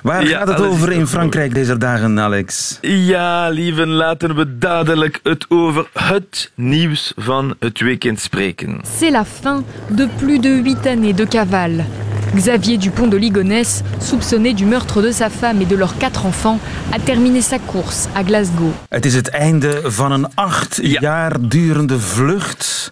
Waar 0.02 0.26
ja, 0.28 0.38
gaat 0.38 0.48
het 0.48 0.60
over 0.60 0.92
in 0.92 1.06
Frankrijk 1.06 1.54
deze 1.54 1.78
dagen, 1.78 2.20
Alex? 2.20 2.78
Ja, 2.80 3.48
lieven, 3.48 3.88
laten 3.88 4.34
we 4.34 4.58
dadelijk 4.58 5.20
het 5.22 5.46
over 5.48 5.86
het 5.92 6.52
nieuws 6.54 7.12
van 7.16 7.54
het 7.58 7.80
weekend 7.80 8.20
spreken. 8.20 8.80
C'est 8.98 9.12
la 9.12 9.24
fin 9.24 9.64
de 9.88 10.08
plus 10.18 10.40
de 10.40 10.62
8 10.64 10.86
années 10.86 11.16
de 11.16 11.26
cavale. 11.28 11.84
Xavier 12.34 12.78
Dupont 12.78 13.08
de 13.08 13.16
Ligonnès, 13.18 13.84
soupçonné 14.00 14.54
du 14.54 14.64
meurtre 14.64 15.02
de 15.02 15.10
sa 15.10 15.28
femme 15.28 15.60
et 15.60 15.66
de 15.66 15.76
leurs 15.76 15.98
quatre 15.98 16.24
enfants, 16.24 16.58
a 16.90 16.98
terminé 16.98 17.42
sa 17.42 17.58
course 17.58 18.08
à 18.14 18.22
Glasgow. 18.22 18.72
Het 18.88 19.06
is 19.06 19.14
het 19.14 19.28
einde 19.28 19.80
van 19.84 20.12
een 20.12 20.26
acht 20.34 20.80
ja. 20.82 21.00
jaar 21.00 21.36
durende 21.40 21.98
vlucht. 22.00 22.90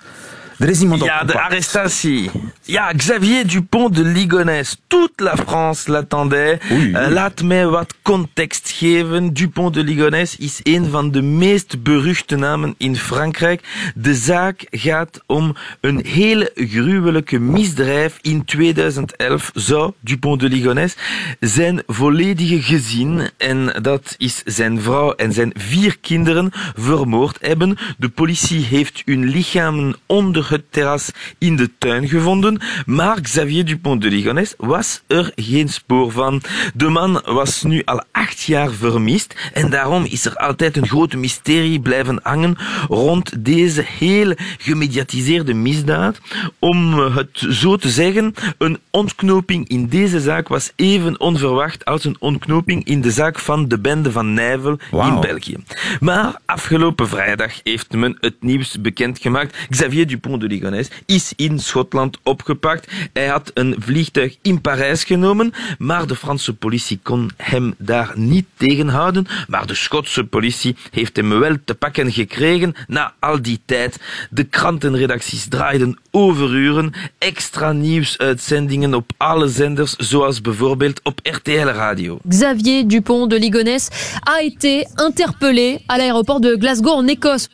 Er 0.60 0.68
is 0.68 0.80
iemand 0.80 1.04
Ja, 1.04 1.24
de 1.24 1.40
arrestatie. 1.40 2.30
Ja, 2.62 2.92
Xavier 2.92 3.46
Dupont 3.46 3.94
de 3.94 4.04
Ligonnès. 4.04 4.76
Toute 4.86 5.22
la 5.24 5.36
France 5.36 5.90
l'attendait. 5.90 6.60
Uh, 6.70 7.06
laat 7.08 7.42
mij 7.42 7.66
wat 7.66 7.94
context 8.02 8.70
geven. 8.70 9.32
Dupont 9.32 9.74
de 9.74 9.82
Ligonnès 9.84 10.36
is 10.36 10.60
een 10.62 10.90
van 10.90 11.10
de 11.10 11.22
meest 11.22 11.82
beruchte 11.82 12.36
namen 12.36 12.74
in 12.78 12.96
Frankrijk. 12.96 13.62
De 13.94 14.14
zaak 14.14 14.66
gaat 14.70 15.20
om 15.26 15.56
een 15.80 16.04
hele 16.06 16.50
gruwelijke 16.54 17.38
misdrijf. 17.38 18.18
In 18.20 18.44
2011 18.44 19.50
zou 19.54 19.92
Dupont 20.00 20.40
de 20.40 20.48
Ligonnès 20.48 20.96
zijn 21.40 21.82
volledige 21.86 22.62
gezin, 22.62 23.30
en 23.36 23.78
dat 23.82 24.14
is 24.18 24.42
zijn 24.44 24.80
vrouw 24.80 25.12
en 25.12 25.32
zijn 25.32 25.52
vier 25.56 25.98
kinderen, 26.00 26.50
vermoord 26.76 27.38
hebben. 27.40 27.76
De 27.98 28.08
politie 28.08 28.64
heeft 28.64 29.02
hun 29.04 29.24
lichamen 29.24 29.96
onder 30.06 30.48
het 30.50 30.64
terras 30.70 31.10
in 31.38 31.56
de 31.56 31.70
tuin 31.78 32.08
gevonden, 32.08 32.60
maar 32.86 33.20
Xavier 33.20 33.64
Dupont 33.64 34.02
de 34.02 34.08
Ligonnès 34.08 34.54
was 34.56 35.02
er 35.06 35.32
geen 35.34 35.68
spoor 35.68 36.10
van. 36.12 36.42
De 36.74 36.88
man 36.88 37.22
was 37.24 37.62
nu 37.62 37.82
al 37.84 38.02
acht 38.12 38.42
jaar 38.42 38.70
vermist 38.70 39.50
en 39.52 39.70
daarom 39.70 40.04
is 40.04 40.24
er 40.24 40.36
altijd 40.36 40.76
een 40.76 40.88
grote 40.88 41.16
mysterie 41.16 41.80
blijven 41.80 42.20
hangen 42.22 42.56
rond 42.88 43.44
deze 43.44 43.84
heel 43.98 44.34
gemediatiseerde 44.58 45.54
misdaad. 45.54 46.18
Om 46.58 46.98
het 46.98 47.46
zo 47.50 47.76
te 47.76 47.88
zeggen, 47.88 48.34
een 48.58 48.78
ontknoping 48.90 49.68
in 49.68 49.86
deze 49.86 50.20
zaak 50.20 50.48
was 50.48 50.72
even 50.76 51.20
onverwacht 51.20 51.84
als 51.84 52.04
een 52.04 52.16
ontknoping 52.18 52.84
in 52.84 53.00
de 53.00 53.10
zaak 53.10 53.38
van 53.38 53.68
de 53.68 53.78
bende 53.78 54.12
van 54.12 54.34
Nijvel 54.34 54.78
wow. 54.90 55.06
in 55.06 55.20
België. 55.20 55.56
Maar 56.00 56.38
afgelopen 56.44 57.08
vrijdag 57.08 57.60
heeft 57.62 57.92
men 57.92 58.16
het 58.20 58.34
nieuws 58.40 58.80
bekendgemaakt. 58.80 59.56
Xavier 59.70 60.06
Dupont 60.06 60.39
de 60.40 60.46
Ligonnès 60.46 60.88
is 61.06 61.32
in 61.36 61.58
Schotland 61.58 62.18
opgepakt. 62.22 62.92
Hij 63.12 63.26
had 63.26 63.50
een 63.54 63.76
vliegtuig 63.78 64.36
in 64.42 64.60
Parijs 64.60 65.04
genomen, 65.04 65.52
maar 65.78 66.06
de 66.06 66.16
Franse 66.16 66.54
politie 66.54 67.00
kon 67.02 67.30
hem 67.36 67.74
daar 67.78 68.12
niet 68.14 68.46
tegenhouden. 68.56 69.26
Maar 69.48 69.66
de 69.66 69.74
Schotse 69.74 70.24
politie 70.24 70.76
heeft 70.90 71.16
hem 71.16 71.38
wel 71.38 71.56
te 71.64 71.74
pakken 71.74 72.12
gekregen 72.12 72.74
na 72.86 73.12
al 73.18 73.42
die 73.42 73.60
tijd. 73.64 73.98
De 74.30 74.44
krantenredacties 74.44 75.48
draaiden 75.48 75.98
overuren, 76.10 76.92
extra 77.18 77.72
nieuwsuitzendingen 77.72 78.94
op 78.94 79.10
alle 79.16 79.48
zenders, 79.48 79.96
zoals 79.96 80.40
bijvoorbeeld 80.40 81.00
op 81.02 81.20
RTL 81.22 81.68
Radio. 81.68 82.18
Xavier 82.28 82.88
Dupont 82.88 83.30
de 83.30 83.38
Ligonnès 83.38 83.88
a 84.28 84.40
été 84.40 84.86
interpellé 84.94 85.80
à 85.86 85.96
l'aéroport 85.96 86.42
de 86.42 86.56
Glasgow 86.58 86.98
en 86.98 87.08
Écosse. 87.08 87.48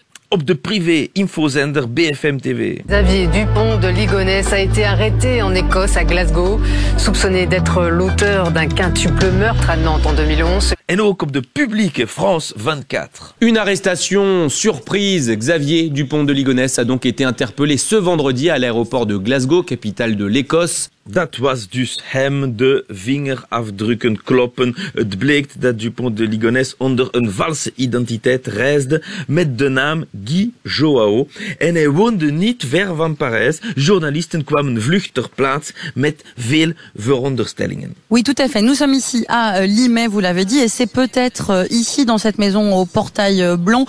De 0.45 0.53
privé-infozender 0.53 1.83
BFM 1.89 2.41
TV. 2.41 2.83
Xavier 2.87 3.27
Dupont 3.27 3.79
de 3.79 3.89
Ligonnès 3.89 4.53
a 4.53 4.61
été 4.61 4.85
arrêté 4.85 5.43
en 5.43 5.55
Écosse, 5.55 5.97
à 5.97 6.05
Glasgow, 6.05 6.61
soupçonné 6.97 7.47
d'être 7.47 7.85
l'auteur 7.87 8.51
d'un 8.51 8.67
quintuple 8.67 9.31
meurtre 9.31 9.71
à 9.71 9.77
Nantes 9.77 10.07
en 10.07 10.13
2011. 10.13 10.75
En 10.89 10.99
ook 10.99 11.23
op 11.23 11.33
de 11.33 11.41
publieke 11.41 12.07
France 12.07 12.55
24. 12.57 13.35
Une 13.41 13.59
arrestation 13.59 14.49
surprise. 14.49 15.31
Xavier 15.31 15.91
Dupont 15.91 16.25
de 16.25 16.33
Ligonnès 16.33 16.79
a 16.79 16.85
donc 16.85 17.07
été 17.07 17.25
interpellé 17.25 17.77
ce 17.77 17.97
vendredi 17.97 18.51
à 18.51 18.59
l'aéroport 18.59 19.07
de 19.07 19.17
Glasgow, 19.17 19.63
capitale 19.63 20.17
de 20.17 20.25
l'Écosse. 20.25 20.91
Dat 21.09 21.37
was 21.37 21.69
dus 21.69 22.01
hem 22.05 22.57
de 22.57 22.85
vingerafdrukken 22.89 24.23
kloppen. 24.23 24.75
Het 24.95 25.19
bleek 25.19 25.61
dat 25.61 25.79
Dupont 25.79 26.17
de 26.17 26.29
Ligonnès 26.29 26.75
onder 26.77 27.09
een 27.11 27.31
valse 27.33 27.73
identiteit 27.75 28.47
reisde 28.47 29.03
met 29.27 29.59
de 29.59 29.69
naam 29.69 30.05
Guy 30.25 30.51
Joao. 30.63 31.29
En 31.59 31.75
hij 31.75 31.89
woonde 31.89 32.31
niet 32.33 32.65
ver 32.69 32.95
van 32.97 33.17
Parijs. 33.17 33.59
Journalisten 33.75 34.45
kwamen 34.45 34.83
vlug 34.83 35.11
ter 35.11 35.29
plaats 35.35 35.73
met 35.95 36.25
veel 36.37 36.73
veronderstellingen. 36.95 37.95
Oui, 38.09 38.23
tout 38.23 38.43
à 38.43 38.49
fait. 38.49 38.63
Nous 38.63 38.77
sommes 38.77 38.95
ici 38.95 39.25
à 39.29 39.59
euh, 39.59 39.67
Limay, 39.67 40.09
vous 40.09 40.21
l'avez 40.21 40.45
dit, 40.45 40.59
et 40.59 40.69
c'est 40.69 40.91
peut-être 40.91 41.51
euh, 41.51 41.65
ici, 41.71 42.05
dans 42.05 42.19
cette 42.19 42.39
maison 42.39 42.75
au 42.75 42.87
portail 42.87 43.43
euh, 43.43 43.57
blanc, 43.57 43.87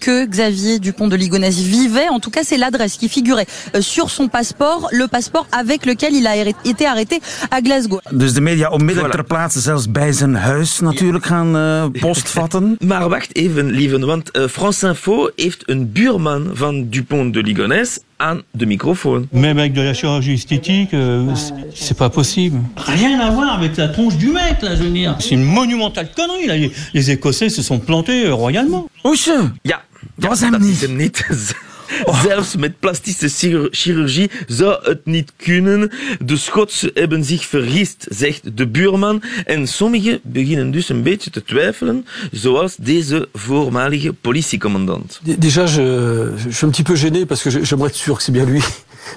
que 0.00 0.26
Xavier 0.26 0.78
Dupont 0.78 1.08
de 1.08 1.16
Ligonnès 1.16 1.54
vivait. 1.54 2.08
En 2.08 2.20
tout 2.20 2.30
cas, 2.30 2.42
c'est 2.44 2.56
l'adresse 2.56 2.96
qui 2.96 3.08
figurait 3.08 3.46
sur 3.80 4.10
son 4.10 4.28
passeport, 4.28 4.88
le 4.92 5.08
passeport 5.08 5.46
avec 5.52 5.86
lequel 5.86 6.14
il 6.14 6.26
a 6.26 6.36
été 6.62 6.86
arrêté 6.86 7.20
à 7.50 7.60
Glasgow. 7.60 8.00
Dus 8.10 8.32
de 8.32 8.40
media 8.40 8.70
onmiddellijk 8.70 9.12
voilà. 9.12 9.16
ter 9.16 9.24
plaatse, 9.24 9.60
zelfs 9.60 9.90
bij 9.90 10.12
zijn 10.12 10.34
huis 10.34 10.80
natuurlijk 10.80 11.26
gaan 11.26 11.56
uh, 11.56 11.84
postvatten. 12.00 12.76
maar 12.86 13.08
wacht 13.08 13.36
even, 13.36 13.70
lieven, 13.70 14.06
want 14.06 14.36
uh, 14.36 14.46
France 14.46 14.86
Info 14.86 15.30
heeft 15.36 15.62
een 15.68 15.92
buurman 15.92 16.50
van 16.52 16.88
Dupont 16.88 17.34
de 17.34 17.42
Ligonnès 17.42 17.98
aan 18.16 18.42
de 18.50 18.66
microfoon. 18.66 19.28
Même 19.30 19.58
avec 19.58 19.74
de 19.74 19.82
la 19.82 19.94
chirurgie 19.94 20.34
esthétique, 20.34 20.92
euh, 20.92 21.34
c'est 21.72 21.96
pas 21.96 22.10
possible. 22.10 22.58
Rien 22.74 23.20
à 23.20 23.30
voir 23.30 23.52
avec 23.52 23.76
la 23.76 23.88
tronche 23.88 24.16
du 24.16 24.28
mec, 24.28 24.62
là, 24.62 24.76
je 24.76 24.82
veux 24.82 24.90
dire. 24.92 25.16
C'est 25.18 25.34
une 25.34 25.44
monumentale 25.44 26.08
connerie, 26.14 26.46
là. 26.46 26.70
Les, 26.92 27.10
Écossais 27.10 27.50
se 27.50 27.62
sont 27.62 27.78
plantés 27.78 28.26
euh, 28.26 28.34
royalement. 28.34 28.88
Oesje! 29.04 29.52
Ja, 29.62 29.82
dat 30.16 30.30
was 30.30 30.40
hem 30.40 30.60
niet. 30.96 31.26
Zelfs 32.28 32.56
met 32.56 32.78
plastische 32.80 33.68
chirurgie 33.70 34.30
zou 34.46 34.78
het 34.82 35.00
niet 35.04 35.32
kunnen. 35.36 35.90
De 36.24 36.36
Schotsen 36.36 36.90
hebben 36.94 37.24
zich 37.24 37.44
vergist, 37.46 38.06
zegt 38.10 38.56
de 38.56 38.66
buurman. 38.68 39.22
En 39.44 39.66
sommigen 39.66 40.20
beginnen 40.22 40.70
dus 40.70 40.88
een 40.88 41.02
beetje 41.02 41.30
te 41.30 41.44
twijfelen, 41.44 42.06
zoals 42.30 42.76
deze 42.76 43.28
voormalige 43.32 44.12
politiecommandant. 44.12 45.20
Déjà, 45.24 45.64
je, 45.64 46.32
je 46.36 46.50
suis 46.50 46.62
un 46.62 46.70
petit 46.70 46.82
peu 46.82 46.96
gêné 46.96 47.26
parce 47.26 47.42
que 47.42 47.50
j'aimerais 47.50 47.88
être 47.88 47.96
sûr 47.96 48.16
que 48.16 48.22
c'est 48.22 48.32
bien 48.32 48.46
lui. 48.46 48.62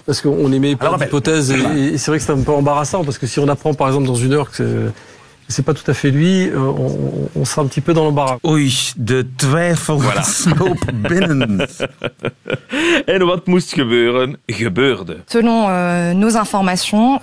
Parce 0.05 0.21
qu'on 0.21 0.51
émet 0.51 0.75
plein 0.75 0.97
d'hypothèses 0.97 1.49
et, 1.49 1.93
et 1.93 1.97
c'est 1.97 2.11
vrai 2.11 2.17
que 2.17 2.25
c'est 2.25 2.33
un 2.33 2.41
peu 2.41 2.51
embarrassant 2.51 3.05
parce 3.05 3.17
que 3.17 3.25
si 3.25 3.39
on 3.39 3.47
apprend 3.47 3.73
par 3.73 3.87
exemple 3.87 4.05
dans 4.05 4.15
une 4.15 4.33
heure 4.33 4.51
que 4.51 4.91
c'est 5.47 5.63
pas 5.63 5.73
tout 5.73 5.89
à 5.89 5.93
fait 5.93 6.11
lui, 6.11 6.49
euh, 6.49 6.57
on, 6.57 7.29
on, 7.35 7.45
sera 7.45 7.61
un 7.61 7.67
petit 7.67 7.81
peu 7.81 7.93
dans 7.93 8.03
l'embarras. 8.03 8.37
Oei, 8.43 8.93
de 8.97 9.25
twijfel 9.37 9.95
voilà. 9.95 10.23
binnen. 11.09 11.65
en 13.07 13.25
wat 13.25 13.47
moest 13.47 13.73
gebeuren, 13.75 14.37
gebeurde. 14.47 15.23
Selon 15.27 15.67
euh, 15.69 16.13
nos 16.13 16.37
informations, 16.37 17.19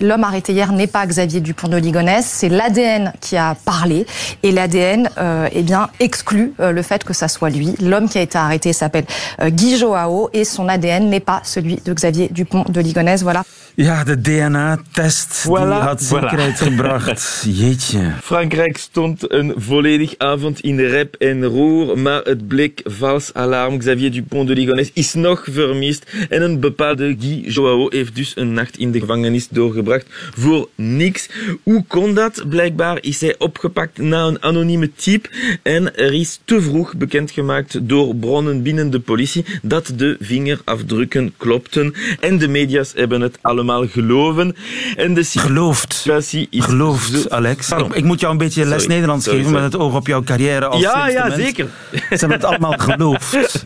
l'homme 0.00 0.24
arrêté 0.24 0.52
hier 0.52 0.72
n'est 0.72 0.86
pas 0.86 1.06
Xavier 1.06 1.40
Dupont 1.40 1.68
de 1.68 1.76
Ligonnès, 1.76 2.24
c'est 2.26 2.48
l'ADN 2.48 3.12
qui 3.20 3.36
a 3.36 3.54
parlé 3.64 4.06
et 4.42 4.52
l'ADN 4.52 5.08
euh, 5.18 5.48
eh 5.52 5.62
bien 5.62 5.88
exclut 6.00 6.54
euh, 6.60 6.72
le 6.72 6.82
fait 6.82 7.04
que 7.04 7.12
ça 7.12 7.28
soit 7.28 7.50
lui. 7.50 7.74
L'homme 7.80 8.08
qui 8.08 8.18
a 8.18 8.22
été 8.22 8.38
arrêté 8.38 8.72
s'appelle 8.72 9.04
euh, 9.40 9.50
Guy 9.50 9.76
Joao 9.76 10.30
et 10.32 10.44
son 10.44 10.68
ADN 10.68 11.08
n'est 11.08 11.20
pas 11.20 11.40
celui 11.44 11.76
de 11.76 11.92
Xavier 11.92 12.28
Dupont 12.28 12.64
de 12.68 12.80
Ligonnès. 12.80 13.22
Voilà. 13.22 13.44
Ja, 13.74 14.04
de 14.04 14.20
DNA-test 14.20 15.46
voilà, 15.48 15.50
die 15.50 15.72
had 15.72 16.02
zekerheid 16.02 16.60
voilà. 16.60 16.64
gebracht. 16.64 17.44
Jeetje. 17.60 18.12
Frankrijk 18.22 18.76
stond 18.76 19.32
een 19.32 19.52
volledig 19.56 20.14
avond 20.18 20.60
in 20.60 20.80
rep 20.80 21.14
en 21.14 21.44
roer, 21.44 21.98
maar 21.98 22.22
het 22.22 22.48
bleek 22.48 22.80
vals 22.84 23.34
alarm. 23.34 23.78
Xavier 23.78 24.12
Dupont 24.12 24.48
de 24.48 24.54
Ligonnès 24.54 24.90
is 24.92 25.14
nog 25.14 25.44
vermist 25.50 26.10
en 26.28 26.42
een 26.42 26.60
bepaalde 26.60 27.16
Guy 27.18 27.44
Joao 27.46 27.86
heeft 27.88 28.16
dus 28.16 28.36
een 28.36 28.52
nacht 28.52 28.78
in 28.78 28.90
de 28.90 29.00
gevangenis 29.00 29.48
doorgebracht 29.48 30.06
voor 30.36 30.68
niks. 30.74 31.28
Hoe 31.62 31.84
kon 31.86 32.14
dat? 32.14 32.44
Blijkbaar 32.48 32.98
is 33.00 33.20
hij 33.20 33.34
opgepakt 33.38 33.98
na 33.98 34.24
een 34.24 34.42
anonieme 34.42 34.92
tip 34.94 35.28
en 35.62 35.96
er 35.96 36.14
is 36.14 36.40
te 36.44 36.62
vroeg 36.62 36.94
bekendgemaakt 36.94 37.88
door 37.88 38.14
bronnen 38.14 38.62
binnen 38.62 38.90
de 38.90 39.00
politie 39.00 39.44
dat 39.62 39.92
de 39.96 40.16
vingerafdrukken 40.20 41.34
klopten 41.36 41.94
en 42.20 42.38
de 42.38 42.48
media's 42.48 42.92
hebben 42.94 43.20
het 43.20 43.38
allemaal 43.40 43.60
allemaal 43.70 43.88
geloven. 43.88 44.56
En 44.96 45.14
de 45.14 45.24
Gelooft. 45.24 46.08
is 46.50 46.64
Gelooft, 46.64 47.30
Alex. 47.30 47.70
Ik, 47.70 47.94
ik, 47.94 48.04
moet 48.04 48.20
jou 48.20 48.32
een 48.32 48.38
beetje 48.38 48.64
les 48.64 48.86
Nederlands 48.86 49.28
geven 49.28 49.52
met 49.52 49.62
het 49.62 49.76
oog 49.76 49.94
op 49.94 50.06
jouw 50.06 50.22
carrière 50.22 50.66
als 50.66 50.80
Ja, 50.80 51.08
ja, 51.08 51.30
zeker. 51.30 51.68
Ze 51.92 52.00
hebben 52.08 52.30
het 52.30 52.44
allemaal 52.44 52.74
geloofd. 52.88 53.64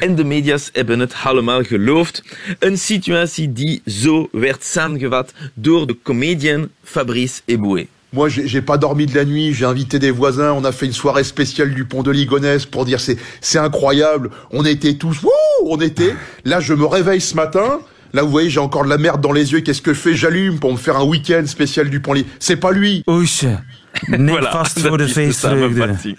En 0.00 0.14
de 0.14 0.24
media's 0.24 0.70
hebben 0.72 0.98
het 0.98 1.14
allemaal 1.24 1.62
geloofd. 1.62 2.22
Een 2.58 2.78
situatie 2.78 3.52
die 3.52 3.82
zo 3.86 4.28
werd 4.32 4.64
samengevat 4.64 5.32
door 5.54 5.86
de 5.86 5.96
comedian 6.02 6.68
Fabrice 6.84 7.40
Eboué. 7.44 7.86
Moi, 8.12 8.28
j'ai 8.28 8.60
pas 8.60 8.76
dormi 8.76 9.06
de 9.06 9.14
la 9.14 9.24
nuit, 9.24 9.54
j'ai 9.54 9.64
invité 9.64 10.00
des 10.00 10.10
voisins, 10.10 10.52
on 10.52 10.64
a 10.64 10.72
fait 10.72 10.86
une 10.86 10.92
soirée 10.92 11.22
spéciale 11.22 11.74
du 11.74 11.84
pont 11.84 12.02
de 12.02 12.10
Ligonnès 12.10 12.66
pour 12.66 12.84
dire 12.84 12.98
c'est 12.98 13.16
c'est 13.40 13.58
incroyable, 13.58 14.30
on 14.50 14.64
était 14.64 14.94
tous, 14.94 15.22
wouh, 15.22 15.30
on 15.66 15.80
était. 15.80 16.16
Là, 16.44 16.58
je 16.58 16.74
me 16.74 16.86
réveille 16.86 17.20
ce 17.20 17.36
matin, 17.36 17.78
là, 18.12 18.22
vous 18.22 18.30
voyez, 18.30 18.50
j'ai 18.50 18.60
encore 18.60 18.84
de 18.84 18.88
la 18.88 18.98
merde 18.98 19.20
dans 19.20 19.32
les 19.32 19.52
yeux, 19.52 19.60
qu'est-ce 19.60 19.82
que 19.82 19.94
je 19.94 20.00
fais? 20.00 20.14
J'allume 20.14 20.58
pour 20.58 20.72
me 20.72 20.78
faire 20.78 20.96
un 20.96 21.04
week-end 21.04 21.46
spécial 21.46 21.90
du 21.90 22.00
pont. 22.00 22.14
C'est 22.38 22.56
pas 22.56 22.72
lui. 22.72 23.02
Oesje. 23.06 23.46
Neem 24.08 24.28
voilà, 24.28 24.50
vast 24.52 24.80
voor 24.80 24.98
de 24.98 25.08
feestvreugde. 25.08 26.16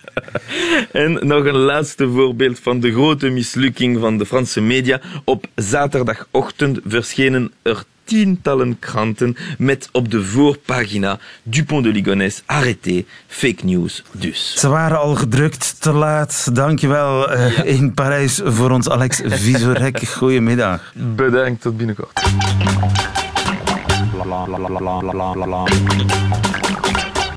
En 0.91 1.19
nog 1.27 1.45
een 1.45 1.57
laatste 1.57 2.09
voorbeeld 2.09 2.59
van 2.59 2.79
de 2.79 2.91
grote 2.91 3.29
mislukking 3.29 3.99
van 3.99 4.17
de 4.17 4.25
Franse 4.25 4.61
media. 4.61 4.99
Op 5.23 5.47
zaterdagochtend 5.55 6.79
verschenen 6.85 7.51
er 7.61 7.83
tientallen 8.11 8.79
kranten 8.79 9.35
met 9.57 9.89
op 9.91 10.11
de 10.11 10.23
voorpagina 10.23 11.19
Dupont 11.43 11.83
de 11.83 11.91
Ligonnès 11.91 12.41
arrêté, 12.45 13.05
fake 13.27 13.65
news 13.65 14.03
dus. 14.11 14.53
Ze 14.57 14.67
waren 14.67 14.99
al 14.99 15.15
gedrukt, 15.15 15.81
te 15.81 15.91
laat. 15.91 16.55
Dankjewel 16.55 17.33
uh, 17.33 17.65
in 17.65 17.93
Parijs 17.93 18.41
voor 18.43 18.71
ons 18.71 18.89
Alex 18.89 19.21
Visorek. 19.25 20.07
Goedemiddag. 20.17 20.93
Bedankt, 20.95 21.61
tot 21.61 21.77
binnenkort. 21.77 22.21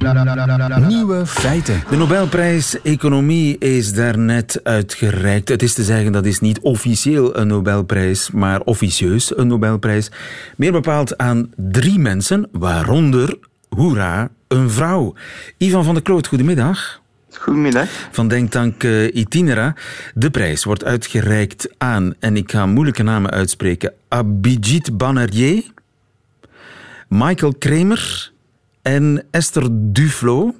Nieuwe 0.04 1.26
feiten. 1.26 1.82
De 1.90 1.96
Nobelprijs 1.96 2.80
Economie 2.82 3.58
is 3.58 3.92
daarnet 3.92 4.60
uitgereikt. 4.62 5.48
Het 5.48 5.62
is 5.62 5.74
te 5.74 5.82
zeggen 5.82 6.12
dat 6.12 6.24
is 6.24 6.40
niet 6.40 6.60
officieel 6.60 7.36
een 7.36 7.46
Nobelprijs, 7.46 8.30
maar 8.30 8.60
officieus 8.60 9.36
een 9.36 9.46
Nobelprijs. 9.46 10.10
Meer 10.56 10.72
bepaald 10.72 11.18
aan 11.18 11.50
drie 11.56 11.98
mensen, 11.98 12.48
waaronder, 12.52 13.38
hoera, 13.68 14.30
een 14.48 14.70
vrouw. 14.70 15.14
Ivan 15.58 15.84
van 15.84 15.94
der 15.94 16.02
Kloot, 16.02 16.26
goedemiddag. 16.26 17.00
Goedemiddag. 17.30 17.88
Van 18.10 18.28
Denktank 18.28 18.82
uh, 18.82 19.14
Itinera. 19.14 19.74
De 20.14 20.30
prijs 20.30 20.64
wordt 20.64 20.84
uitgereikt 20.84 21.68
aan, 21.78 22.14
en 22.18 22.36
ik 22.36 22.50
ga 22.50 22.66
moeilijke 22.66 23.02
namen 23.02 23.30
uitspreken, 23.30 23.92
Abhijit 24.08 24.96
Banerjee, 24.96 25.72
Michael 27.08 27.54
Kramer 27.58 28.32
en 28.84 29.24
Esther 29.30 29.66
Duflo. 29.70 30.54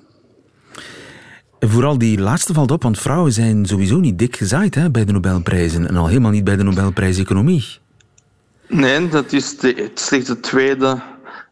Vooral 1.60 1.98
die 1.98 2.20
laatste 2.20 2.52
valt 2.52 2.70
op, 2.70 2.82
want 2.82 2.98
vrouwen 2.98 3.32
zijn 3.32 3.66
sowieso 3.66 3.98
niet 3.98 4.18
dik 4.18 4.36
gezaaid 4.36 4.74
hè, 4.74 4.90
bij 4.90 5.04
de 5.04 5.12
Nobelprijzen. 5.12 5.88
En 5.88 5.96
al 5.96 6.06
helemaal 6.06 6.30
niet 6.30 6.44
bij 6.44 6.56
de 6.56 6.62
Nobelprijs 6.62 7.18
Economie. 7.18 7.64
Nee, 8.68 9.08
dat 9.08 9.32
is 9.32 9.58
de, 9.58 9.90
slechts 9.94 10.28
de 10.28 10.40
tweede 10.40 11.02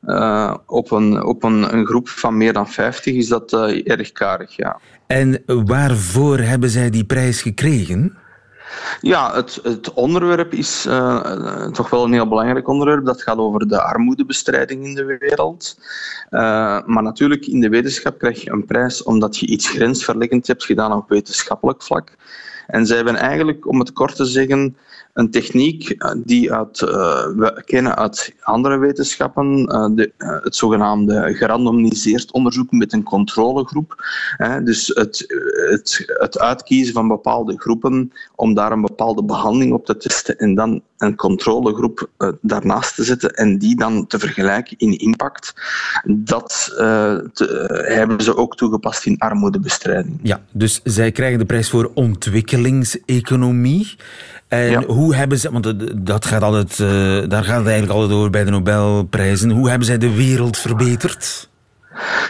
uh, 0.02 0.54
op, 0.66 0.90
een, 0.90 1.24
op 1.24 1.42
een, 1.42 1.74
een, 1.74 1.86
groep 1.86 2.08
van 2.08 2.36
meer 2.36 2.52
dan 2.52 2.68
50 2.68 3.14
is 3.14 3.28
dat 3.28 3.52
uh, 3.52 3.88
erg 3.88 4.12
karig, 4.12 4.56
ja. 4.56 4.80
En 5.06 5.42
waarvoor 5.46 6.38
hebben 6.38 6.70
zij 6.70 6.90
die 6.90 7.04
prijs 7.04 7.42
gekregen? 7.42 8.16
Ja, 9.00 9.34
het, 9.34 9.60
het 9.62 9.92
onderwerp 9.92 10.52
is 10.52 10.86
uh, 10.86 11.66
toch 11.66 11.90
wel 11.90 12.04
een 12.04 12.12
heel 12.12 12.28
belangrijk 12.28 12.68
onderwerp. 12.68 13.04
Dat 13.04 13.22
gaat 13.22 13.36
over 13.36 13.68
de 13.68 13.82
armoedebestrijding 13.82 14.84
in 14.84 14.94
de 14.94 15.04
wereld. 15.04 15.78
Uh, 16.30 16.40
maar 16.86 17.02
natuurlijk, 17.02 17.46
in 17.46 17.60
de 17.60 17.68
wetenschap 17.68 18.18
krijg 18.18 18.42
je 18.42 18.50
een 18.50 18.64
prijs 18.64 19.02
omdat 19.02 19.38
je 19.38 19.46
iets 19.46 19.68
grensverleggend 19.68 20.46
hebt 20.46 20.64
gedaan 20.64 20.92
op 20.92 21.08
wetenschappelijk 21.08 21.82
vlak. 21.82 22.16
En 22.66 22.86
zij 22.86 22.96
hebben 22.96 23.16
eigenlijk, 23.16 23.66
om 23.66 23.78
het 23.78 23.92
kort 23.92 24.16
te 24.16 24.24
zeggen, 24.24 24.76
een 25.12 25.30
techniek 25.30 25.90
eh, 25.90 26.12
die 26.24 26.52
uit, 26.52 26.80
uh, 26.80 26.90
we 27.36 27.62
kennen 27.64 27.96
uit 27.96 28.34
andere 28.40 28.78
wetenschappen, 28.78 29.58
uh, 29.58 29.86
de, 29.94 30.12
het 30.18 30.56
zogenaamde 30.56 31.34
gerandomiseerd 31.34 32.32
onderzoek 32.32 32.70
met 32.70 32.92
een 32.92 33.02
controlegroep. 33.02 34.04
dus 34.64 34.86
het, 34.86 35.24
het, 35.70 36.14
het 36.18 36.38
uitkiezen 36.38 36.94
van 36.94 37.08
bepaalde 37.08 37.58
groepen 37.58 38.12
om 38.34 38.54
daar 38.54 38.72
een 38.72 38.80
bepaalde 38.80 39.24
behandeling 39.24 39.72
op 39.72 39.86
te 39.86 39.96
testen 39.96 40.38
en 40.38 40.54
dan 40.54 40.82
een 40.98 41.16
controlegroep 41.16 42.10
daarnaast 42.40 42.94
te 42.94 43.04
zetten 43.04 43.30
en 43.30 43.58
die 43.58 43.76
dan 43.76 44.06
te 44.06 44.18
vergelijken 44.18 44.78
in 44.78 44.98
impact. 44.98 45.54
Dat 46.06 46.72
hebben 47.66 48.20
ze 48.20 48.36
ook 48.36 48.56
toegepast 48.56 49.06
in 49.06 49.18
armoedebestrijding. 49.18 50.18
Ja, 50.22 50.40
dus 50.50 50.80
zij 50.84 51.12
krijgen 51.12 51.38
de 51.38 51.44
prijs 51.44 51.70
voor 51.70 51.90
ontwikkelingseconomie. 51.94 53.96
En 54.52 54.84
hoe 54.84 55.14
hebben 55.14 55.38
ze, 55.38 55.50
want 55.50 55.74
dat 56.06 56.24
gaat 56.24 56.42
altijd, 56.42 56.78
uh, 56.78 56.88
daar 57.28 57.44
gaat 57.44 57.58
het 57.58 57.66
eigenlijk 57.66 57.98
altijd 57.98 58.18
over 58.18 58.30
bij 58.30 58.44
de 58.44 58.50
Nobelprijzen. 58.50 59.50
Hoe 59.50 59.68
hebben 59.68 59.86
zij 59.86 59.98
de 59.98 60.14
wereld 60.14 60.58
verbeterd? 60.58 61.50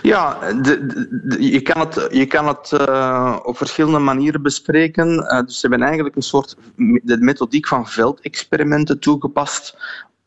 Ja, 0.02 0.38
de, 0.62 0.86
de, 1.24 1.50
je 1.50 1.60
kan 1.60 1.80
het, 1.80 2.08
je 2.10 2.26
kan 2.26 2.46
het 2.46 2.72
uh, 2.88 3.36
op 3.42 3.56
verschillende 3.56 3.98
manieren 3.98 4.42
bespreken. 4.42 5.08
Uh, 5.08 5.40
dus 5.40 5.60
ze 5.60 5.66
hebben 5.68 5.86
eigenlijk 5.86 6.16
een 6.16 6.22
soort 6.22 6.56
de 7.02 7.16
methodiek 7.20 7.68
van 7.68 7.86
veldexperimenten 7.86 8.98
toegepast 8.98 9.76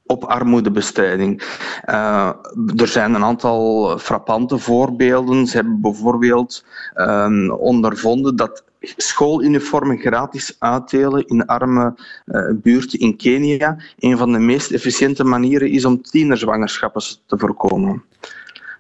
op 0.06 0.24
armoedebestrijding. 0.24 1.42
Uh, 1.90 2.30
er 2.76 2.88
zijn 2.88 3.14
een 3.14 3.24
aantal 3.24 3.98
frappante 3.98 4.58
voorbeelden. 4.58 5.48
Ze 5.48 5.56
hebben 5.56 5.82
bijvoorbeeld 5.82 6.66
uh, 6.96 7.60
ondervonden 7.60 8.36
dat 8.36 8.64
schooluniformen 8.98 9.98
gratis 9.98 10.56
uitdelen 10.60 11.28
in 11.28 11.46
arme 11.46 11.94
uh, 12.26 12.52
buurten 12.54 13.00
in 13.00 13.18
Kenia 13.18 13.78
een 14.00 14.18
van 14.18 14.32
de 14.32 14.40
meest 14.40 14.72
efficiënte 14.72 15.24
manieren 15.24 15.70
is 15.70 15.86
om 15.86 16.02
tienerzwangerschappen 16.02 17.02
te 17.26 17.38
voorkomen. 17.38 18.04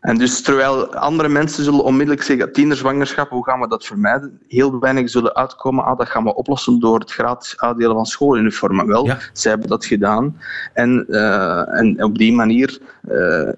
En 0.06 0.18
dus 0.18 0.42
terwijl 0.42 0.96
andere 0.96 1.30
mensen 1.30 1.64
zullen 1.64 1.84
onmiddellijk 1.84 2.24
zeggen, 2.24 2.52
tienerzwangerschap, 2.52 3.30
hoe 3.30 3.46
gaan 3.46 3.60
we 3.60 3.68
dat 3.68 3.86
vermijden? 3.86 4.40
Heel 4.48 4.80
weinig 4.80 5.10
zullen 5.10 5.36
uitkomen, 5.36 5.84
ah, 5.84 5.98
dat 5.98 6.10
gaan 6.10 6.24
we 6.24 6.36
oplossen 6.36 6.80
door 6.80 7.00
het 7.00 7.12
gratis 7.12 7.60
uitdelen 7.60 7.96
van 7.96 8.06
schooluniformen. 8.06 8.88
Wel, 8.88 9.06
ja. 9.06 9.20
zij 9.34 9.52
hebben 9.52 9.70
dat 9.70 9.86
gedaan. 9.86 10.38
En, 10.74 11.06
uh, 11.10 11.80
en 11.80 12.04
op 12.04 12.18
die 12.18 12.34
manier 12.34 12.80
uh, 13.12 13.50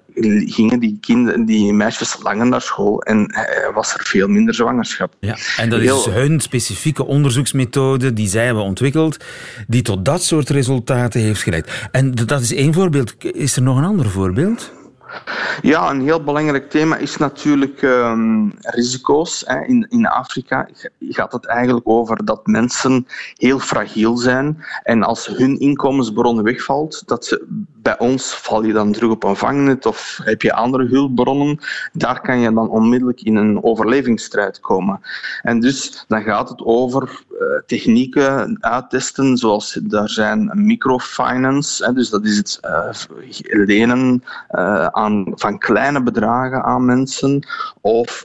gingen 0.54 0.80
die, 0.80 0.98
kinderen, 1.00 1.44
die 1.44 1.72
meisjes 1.72 2.22
langer 2.22 2.46
naar 2.46 2.62
school 2.62 3.02
en 3.02 3.18
uh, 3.18 3.74
was 3.74 3.94
er 3.94 4.04
veel 4.04 4.28
minder 4.28 4.54
zwangerschap. 4.54 5.14
Ja, 5.20 5.36
en 5.56 5.70
dat 5.70 5.80
is 5.80 6.04
hun 6.04 6.40
specifieke 6.40 7.06
onderzoeksmethode 7.06 8.12
die 8.12 8.28
zij 8.28 8.44
hebben 8.44 8.62
ontwikkeld, 8.62 9.24
die 9.66 9.82
tot 9.82 10.04
dat 10.04 10.22
soort 10.22 10.48
resultaten 10.48 11.20
heeft 11.20 11.42
geleid. 11.42 11.88
En 11.90 12.10
dat 12.10 12.40
is 12.40 12.54
één 12.54 12.74
voorbeeld. 12.74 13.14
Is 13.24 13.56
er 13.56 13.62
nog 13.62 13.76
een 13.76 13.84
ander 13.84 14.10
voorbeeld? 14.10 14.76
Ja, 15.62 15.90
een 15.90 16.00
heel 16.00 16.24
belangrijk 16.24 16.70
thema 16.70 16.96
is 16.96 17.16
natuurlijk 17.16 17.82
um, 17.82 18.52
risico's. 18.60 19.42
Hè. 19.46 19.64
In, 19.64 19.86
in 19.88 20.06
Afrika 20.06 20.68
gaat 21.00 21.32
het 21.32 21.46
eigenlijk 21.46 21.88
over 21.88 22.24
dat 22.24 22.46
mensen 22.46 23.06
heel 23.34 23.58
fragiel 23.58 24.16
zijn. 24.16 24.64
En 24.82 25.02
als 25.02 25.26
hun 25.26 25.58
inkomensbron 25.58 26.42
wegvalt, 26.42 27.02
dat 27.06 27.24
ze, 27.24 27.44
bij 27.82 27.98
ons 27.98 28.34
val 28.34 28.62
je 28.62 28.72
dan 28.72 28.92
terug 28.92 29.10
op 29.10 29.24
een 29.24 29.36
vangnet 29.36 29.86
of 29.86 30.20
heb 30.24 30.42
je 30.42 30.52
andere 30.52 30.86
hulpbronnen. 30.86 31.58
Daar 31.92 32.20
kan 32.20 32.38
je 32.38 32.52
dan 32.52 32.68
onmiddellijk 32.68 33.20
in 33.20 33.36
een 33.36 33.62
overlevingsstrijd 33.62 34.60
komen. 34.60 35.00
En 35.42 35.60
dus 35.60 36.04
dan 36.08 36.22
gaat 36.22 36.48
het 36.48 36.64
over 36.64 37.22
technieken 37.66 38.56
uittesten, 38.60 39.36
zoals 39.36 39.78
daar 39.82 40.08
zijn 40.08 40.50
microfinance. 40.54 41.92
Dus 41.92 42.10
dat 42.10 42.24
is 42.24 42.36
het 42.36 42.58
uh, 42.62 43.66
lenen 43.66 44.22
uh, 44.50 44.86
aan, 44.86 45.32
van 45.34 45.58
kleine 45.58 46.02
bedragen 46.02 46.62
aan 46.64 46.84
mensen 46.84 47.46
of 47.80 48.24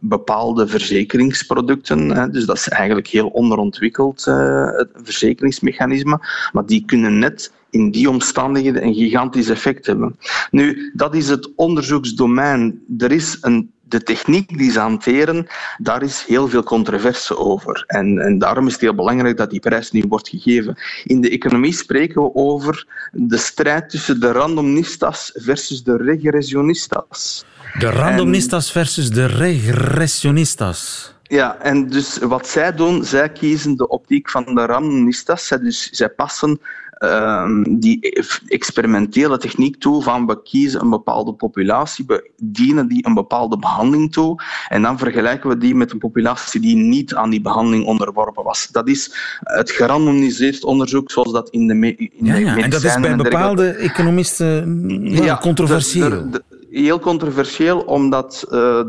bepaalde 0.00 0.66
verzekeringsproducten. 0.66 2.32
Dus 2.32 2.46
dat 2.46 2.56
is 2.56 2.68
eigenlijk 2.68 3.06
heel 3.06 3.28
onderontwikkeld, 3.28 4.24
het 4.24 4.88
verzekeringsmechanisme. 4.94 6.20
Maar 6.52 6.66
die 6.66 6.84
kunnen 6.84 7.18
net 7.18 7.52
in 7.70 7.90
die 7.90 8.08
omstandigheden 8.08 8.84
een 8.84 8.94
gigantisch 8.94 9.48
effect 9.48 9.86
hebben. 9.86 10.16
Nu, 10.50 10.92
dat 10.94 11.14
is 11.14 11.28
het 11.28 11.50
onderzoeksdomein. 11.56 12.82
Er 12.98 13.12
is 13.12 13.38
een 13.40 13.72
de 13.92 14.02
techniek 14.02 14.58
die 14.58 14.70
ze 14.70 14.78
hanteren, 14.78 15.46
daar 15.78 16.02
is 16.02 16.24
heel 16.26 16.48
veel 16.48 16.62
controverse 16.62 17.36
over. 17.36 17.84
En, 17.86 18.18
en 18.18 18.38
daarom 18.38 18.66
is 18.66 18.72
het 18.72 18.80
heel 18.80 18.94
belangrijk 18.94 19.36
dat 19.36 19.50
die 19.50 19.60
prijs 19.60 19.90
nu 19.90 20.04
wordt 20.08 20.28
gegeven. 20.28 20.76
In 21.04 21.20
de 21.20 21.30
economie 21.30 21.72
spreken 21.72 22.22
we 22.22 22.34
over 22.34 22.86
de 23.12 23.36
strijd 23.36 23.90
tussen 23.90 24.20
de 24.20 24.32
randomistas 24.32 25.30
versus 25.34 25.82
de 25.82 25.96
regressionistas. 25.96 27.44
De 27.78 27.90
randomistas 27.90 28.66
en, 28.66 28.72
versus 28.72 29.10
de 29.10 29.26
regressionistas. 29.26 31.12
Ja, 31.22 31.58
en 31.60 31.88
dus 31.88 32.18
wat 32.18 32.48
zij 32.48 32.74
doen, 32.74 33.04
zij 33.04 33.28
kiezen 33.32 33.76
de 33.76 33.88
optiek 33.88 34.30
van 34.30 34.44
de 34.44 34.66
randomistas. 34.66 35.48
Dus 35.48 35.90
zij 35.90 36.08
passen 36.08 36.60
ehm, 37.02 37.78
die 37.78 38.24
experimentele 38.46 39.38
techniek 39.38 39.76
toe 39.76 40.02
van 40.02 40.26
we 40.26 40.42
kiezen 40.42 40.80
een 40.80 40.90
bepaalde 40.90 41.34
populatie, 41.34 42.04
we 42.06 42.30
dienen 42.42 42.88
die 42.88 43.06
een 43.06 43.14
bepaalde 43.14 43.58
behandeling 43.58 44.12
toe 44.12 44.42
en 44.68 44.82
dan 44.82 44.98
vergelijken 44.98 45.48
we 45.48 45.58
die 45.58 45.74
met 45.74 45.92
een 45.92 45.98
populatie 45.98 46.60
die 46.60 46.76
niet 46.76 47.14
aan 47.14 47.30
die 47.30 47.40
behandeling 47.40 47.86
onderworpen 47.86 48.44
was. 48.44 48.68
Dat 48.72 48.88
is 48.88 49.14
het 49.40 49.70
gerandomiseerd 49.70 50.64
onderzoek 50.64 51.10
zoals 51.10 51.32
dat 51.32 51.50
in 51.50 51.66
de, 51.66 51.74
me 51.74 51.96
in 51.96 52.10
ja, 52.26 52.34
ja. 52.34 52.56
En 52.56 52.70
dat 52.70 52.84
is 52.84 53.00
bij 53.00 53.16
bepaalde 53.16 53.68
economisten 53.68 55.00
ja, 55.04 55.36
controversieel. 55.36 56.26
heel 56.70 56.98
controversieel, 56.98 57.80
omdat 57.80 58.46
uh, 58.52 58.80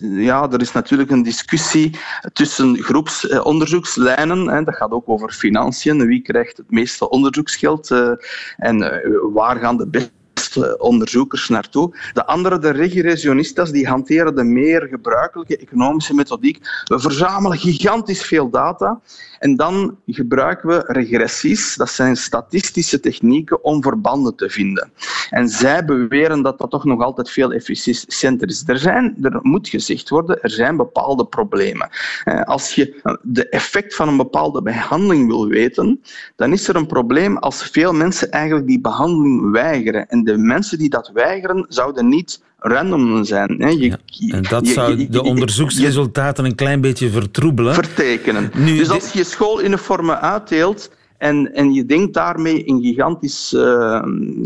ja, 0.00 0.50
er 0.50 0.60
is 0.60 0.72
natuurlijk 0.72 1.10
een 1.10 1.22
discussie 1.22 1.98
tussen 2.32 2.76
groepsonderzoekslijnen. 2.76 4.64
Dat 4.64 4.76
gaat 4.76 4.90
ook 4.90 5.08
over 5.08 5.32
financiën. 5.32 6.06
Wie 6.06 6.22
krijgt 6.22 6.56
het 6.56 6.70
meeste 6.70 7.08
onderzoeksgeld 7.08 7.90
uh, 7.90 8.10
en 8.56 9.02
waar 9.32 9.56
gaan 9.56 9.76
de 9.76 9.88
beste 9.88 10.12
onderzoekers 10.78 11.48
naartoe. 11.48 11.96
De 12.12 12.26
andere, 12.26 12.58
de 12.58 12.70
regressionistas, 12.70 13.70
die 13.70 13.86
hanteren 13.86 14.34
de 14.34 14.44
meer 14.44 14.86
gebruikelijke 14.90 15.56
economische 15.56 16.14
methodiek. 16.14 16.58
We 16.84 16.98
verzamelen 16.98 17.58
gigantisch 17.58 18.22
veel 18.22 18.50
data 18.50 19.00
en 19.44 19.56
dan 19.56 19.96
gebruiken 20.06 20.68
we 20.68 20.84
regressies. 20.86 21.76
Dat 21.76 21.90
zijn 21.90 22.16
statistische 22.16 23.00
technieken 23.00 23.64
om 23.64 23.82
verbanden 23.82 24.36
te 24.36 24.50
vinden. 24.50 24.92
En 25.30 25.48
zij 25.48 25.84
beweren 25.84 26.42
dat 26.42 26.58
dat 26.58 26.70
toch 26.70 26.84
nog 26.84 27.02
altijd 27.02 27.30
veel 27.30 27.52
efficiënter 27.52 28.48
is. 28.48 28.62
Er, 28.66 28.78
zijn, 28.78 29.16
er 29.22 29.38
moet 29.42 29.68
gezegd 29.68 30.08
worden, 30.08 30.42
er 30.42 30.50
zijn 30.50 30.76
bepaalde 30.76 31.26
problemen. 31.26 31.88
Eh, 32.24 32.42
als 32.42 32.74
je 32.74 33.00
de 33.22 33.48
effect 33.48 33.94
van 33.94 34.08
een 34.08 34.16
bepaalde 34.16 34.62
behandeling 34.62 35.26
wil 35.26 35.46
weten, 35.46 36.00
dan 36.36 36.52
is 36.52 36.68
er 36.68 36.76
een 36.76 36.86
probleem 36.86 37.36
als 37.36 37.62
veel 37.62 37.92
mensen 37.92 38.30
eigenlijk 38.30 38.66
die 38.66 38.80
behandeling 38.80 39.50
weigeren. 39.50 40.08
En 40.08 40.24
de 40.24 40.38
mensen 40.44 40.78
die 40.78 40.88
dat 40.88 41.10
weigeren, 41.14 41.66
zouden 41.68 42.08
niet 42.08 42.42
random 42.58 43.24
zijn. 43.24 43.56
Hè. 43.58 43.68
Je, 43.68 43.98
en 44.28 44.42
dat 44.42 44.66
zou 44.66 45.06
de 45.08 45.22
onderzoeksresultaten 45.22 46.44
een 46.44 46.54
klein 46.54 46.80
beetje 46.80 47.10
vertroebelen. 47.10 47.74
Vertekenen. 47.74 48.50
dus 48.54 48.90
als 48.90 49.12
je 49.12 49.24
schooluniformen 49.24 50.20
uitdeelt 50.20 50.90
en, 51.24 51.54
en 51.54 51.72
je 51.72 51.86
denkt 51.86 52.14
daarmee 52.14 52.68
een 52.68 52.82
gigantisch 52.82 53.52
uh, 53.52 54.02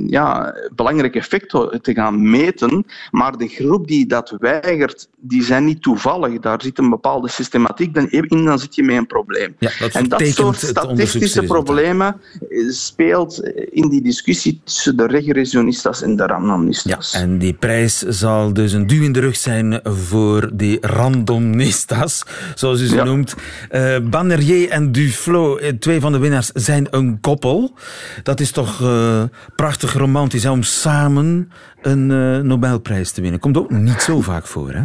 ja, 0.07 0.55
belangrijk 0.75 1.14
effect 1.14 1.51
te 1.83 1.93
gaan 1.95 2.31
meten, 2.31 2.85
maar 3.11 3.37
de 3.37 3.49
groep 3.49 3.88
die 3.88 4.07
dat 4.07 4.37
weigert, 4.38 5.09
die 5.17 5.43
zijn 5.43 5.64
niet 5.64 5.83
toevallig. 5.83 6.41
Daar 6.41 6.62
zit 6.62 6.79
een 6.79 6.91
bepaalde 6.91 7.29
systematiek 7.29 7.97
in, 7.97 8.45
dan 8.45 8.59
zit 8.59 8.75
je 8.75 8.83
met 8.83 8.97
een 8.97 9.07
probleem. 9.07 9.55
Ja, 9.59 9.71
dat 9.79 9.93
en 9.93 10.09
dat 10.09 10.27
soort 10.27 10.57
statistische 10.57 11.43
problemen 11.43 12.21
eh, 12.49 12.71
speelt 12.71 13.43
in 13.71 13.88
die 13.88 14.03
discussie 14.03 14.61
tussen 14.64 14.97
de 14.97 15.07
regressionistas 15.07 16.03
en 16.03 16.17
de 16.17 16.27
randomistas. 16.27 17.12
Ja, 17.12 17.21
en 17.21 17.38
die 17.38 17.55
prijs 17.55 17.99
zal 17.99 18.53
dus 18.53 18.73
een 18.73 18.87
duw 18.87 19.03
in 19.03 19.12
de 19.12 19.21
rug 19.21 19.37
zijn 19.37 19.81
voor 19.85 20.51
die 20.55 20.79
randomistas, 20.81 22.23
zoals 22.55 22.81
u 22.81 22.87
ze 22.87 23.03
noemt. 23.03 23.35
Uh, 23.71 24.73
en 24.73 24.93
Duflo, 24.93 25.59
twee 25.79 26.01
van 26.01 26.12
de 26.12 26.19
winnaars 26.19 26.51
zijn 26.68 26.87
een 26.90 27.20
koppel. 27.20 27.74
Dat 28.22 28.40
is 28.40 28.50
toch 28.50 28.81
uh, 28.81 29.22
prachtig 29.57 29.92
romantisch 29.92 30.46
om 30.46 30.62
samen 30.62 31.50
een 31.83 32.11
uh, 32.11 32.38
Nobelprijs 32.38 33.11
te 33.11 33.20
winnen. 33.20 33.40
Komt 33.40 33.57
ook 33.57 33.70
niet 33.70 34.02
zo 34.02 34.20
vaak 34.20 34.46
voor, 34.46 34.72
hè? 34.72 34.83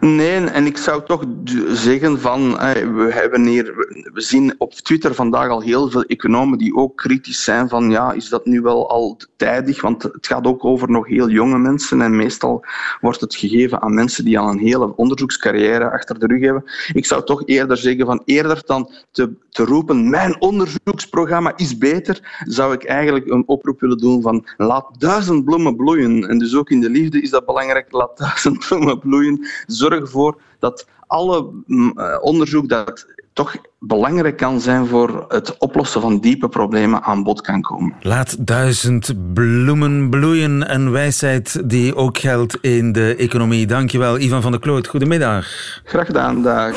Nee, 0.00 0.44
en 0.44 0.66
ik 0.66 0.76
zou 0.76 1.02
toch 1.04 1.24
zeggen 1.68 2.20
van, 2.20 2.50
we, 2.94 3.08
hebben 3.10 3.46
hier, 3.46 3.74
we 4.12 4.20
zien 4.20 4.54
op 4.58 4.72
Twitter 4.72 5.14
vandaag 5.14 5.48
al 5.48 5.60
heel 5.60 5.90
veel 5.90 6.02
economen 6.02 6.58
die 6.58 6.74
ook 6.74 6.96
kritisch 6.96 7.44
zijn 7.44 7.68
van, 7.68 7.90
ja, 7.90 8.12
is 8.12 8.28
dat 8.28 8.46
nu 8.46 8.60
wel 8.60 8.90
al 8.90 9.20
tijdig? 9.36 9.80
Want 9.80 10.02
het 10.02 10.26
gaat 10.26 10.46
ook 10.46 10.64
over 10.64 10.90
nog 10.90 11.06
heel 11.06 11.28
jonge 11.28 11.58
mensen 11.58 12.02
en 12.02 12.16
meestal 12.16 12.64
wordt 13.00 13.20
het 13.20 13.34
gegeven 13.34 13.82
aan 13.82 13.94
mensen 13.94 14.24
die 14.24 14.38
al 14.38 14.50
een 14.50 14.58
hele 14.58 14.96
onderzoekscarrière 14.96 15.90
achter 15.90 16.18
de 16.18 16.26
rug 16.26 16.40
hebben. 16.40 16.64
Ik 16.92 17.06
zou 17.06 17.24
toch 17.24 17.42
eerder 17.44 17.76
zeggen 17.76 18.06
van, 18.06 18.22
eerder 18.24 18.62
dan 18.66 18.90
te, 19.10 19.32
te 19.50 19.64
roepen, 19.64 20.10
mijn 20.10 20.40
onderzoeksprogramma 20.40 21.52
is 21.56 21.78
beter, 21.78 22.42
zou 22.46 22.74
ik 22.74 22.84
eigenlijk 22.84 23.30
een 23.30 23.48
oproep 23.48 23.80
willen 23.80 23.98
doen 23.98 24.22
van, 24.22 24.46
laat 24.56 24.86
duizend 24.98 25.44
bloemen 25.44 25.76
bloeien. 25.76 26.28
En 26.28 26.38
dus 26.38 26.54
ook 26.54 26.70
in 26.70 26.80
de 26.80 26.90
liefde 26.90 27.22
is 27.22 27.30
dat 27.30 27.46
belangrijk, 27.46 27.92
laat 27.92 28.18
duizend 28.18 28.58
bloemen 28.68 28.98
bloeien 28.98 29.46
zorg 29.78 30.00
ervoor 30.00 30.40
dat 30.58 30.86
alle 31.06 31.50
mm, 31.66 31.92
eh, 31.96 32.16
onderzoek 32.20 32.68
dat 32.68 33.06
toch 33.32 33.56
belangrijk 33.78 34.36
kan 34.36 34.60
zijn 34.60 34.86
voor 34.86 35.24
het 35.28 35.58
oplossen 35.58 36.00
van 36.00 36.18
diepe 36.18 36.48
problemen 36.48 37.02
aan 37.02 37.22
bod 37.22 37.40
kan 37.40 37.60
komen. 37.60 37.94
Laat 38.00 38.46
duizend 38.46 39.14
bloemen 39.34 40.10
bloeien. 40.10 40.74
Een 40.74 40.90
wijsheid 40.90 41.68
die 41.70 41.96
ook 41.96 42.18
geldt 42.18 42.58
in 42.60 42.92
de 42.92 43.14
economie. 43.16 43.66
Dankjewel, 43.66 44.18
Ivan 44.18 44.42
van 44.42 44.50
der 44.50 44.60
Kloot. 44.60 44.86
Goedemiddag. 44.86 45.46
Graag 45.84 46.06
gedaan, 46.06 46.42
dag. 46.42 46.76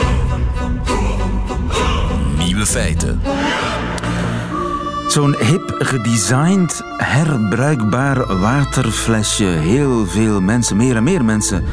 Nieuwe 2.37 2.65
feiten. 2.65 3.21
Zo'n 5.07 5.35
hip 5.35 5.75
gedesigned, 5.79 6.83
herbruikbaar 6.97 8.39
waterflesje. 8.39 9.45
Heel 9.45 10.05
veel 10.05 10.41
mensen, 10.41 10.77
meer 10.77 10.95
en 10.95 11.03
meer 11.03 11.25
mensen, 11.25 11.63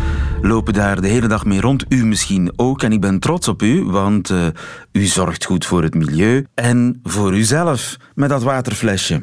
lopen 0.42 0.72
daar 0.72 1.01
de 1.01 1.09
hele 1.09 1.27
dag 1.27 1.44
mee 1.44 1.61
rond. 1.61 1.85
U 1.88 2.07
misschien 2.07 2.53
ook. 2.57 2.83
En 2.83 2.92
ik 2.92 3.01
ben 3.01 3.18
trots 3.18 3.48
op 3.48 3.62
u, 3.62 3.85
want 3.85 4.31
uh, 4.31 4.46
u 4.92 5.05
zorgt 5.05 5.44
goed 5.44 5.66
voor 5.66 5.83
het 5.83 5.94
milieu 5.94 6.46
en 6.55 7.01
voor 7.03 7.37
uzelf 7.37 7.96
met 8.14 8.29
dat 8.29 8.42
waterflesje. 8.42 9.22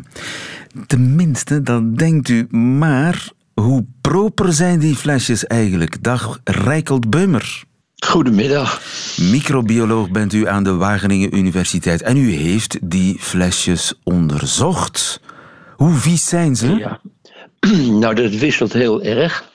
Tenminste, 0.87 1.61
dat 1.61 1.97
denkt 1.97 2.29
u. 2.29 2.47
Maar 2.57 3.29
hoe 3.53 3.85
proper 4.01 4.53
zijn 4.53 4.79
die 4.79 4.95
flesjes 4.95 5.47
eigenlijk? 5.47 6.03
Dag 6.03 6.39
Rijkeld 6.43 7.09
Beumer. 7.09 7.63
Goedemiddag. 8.05 8.81
Microbioloog 9.17 10.09
bent 10.09 10.33
u 10.33 10.47
aan 10.47 10.63
de 10.63 10.73
Wageningen 10.73 11.37
Universiteit 11.37 12.01
en 12.01 12.17
u 12.17 12.31
heeft 12.31 12.77
die 12.81 13.17
flesjes 13.19 13.93
onderzocht. 14.03 15.21
Hoe 15.75 15.93
vies 15.93 16.27
zijn 16.27 16.55
ze? 16.55 16.75
Ja. 16.75 16.99
Nou, 17.99 18.15
dat 18.15 18.31
wisselt 18.31 18.73
heel 18.73 19.03
erg. 19.03 19.53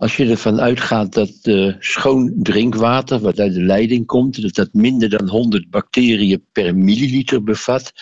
Als 0.00 0.16
je 0.16 0.30
ervan 0.30 0.60
uitgaat 0.60 1.12
dat 1.12 1.38
uh, 1.42 1.74
schoon 1.78 2.32
drinkwater, 2.36 3.18
wat 3.18 3.40
uit 3.40 3.54
de 3.54 3.62
leiding 3.62 4.06
komt, 4.06 4.42
dat 4.42 4.54
dat 4.54 4.72
minder 4.72 5.08
dan 5.08 5.28
100 5.28 5.70
bacteriën 5.70 6.44
per 6.52 6.76
milliliter 6.76 7.42
bevat, 7.42 7.92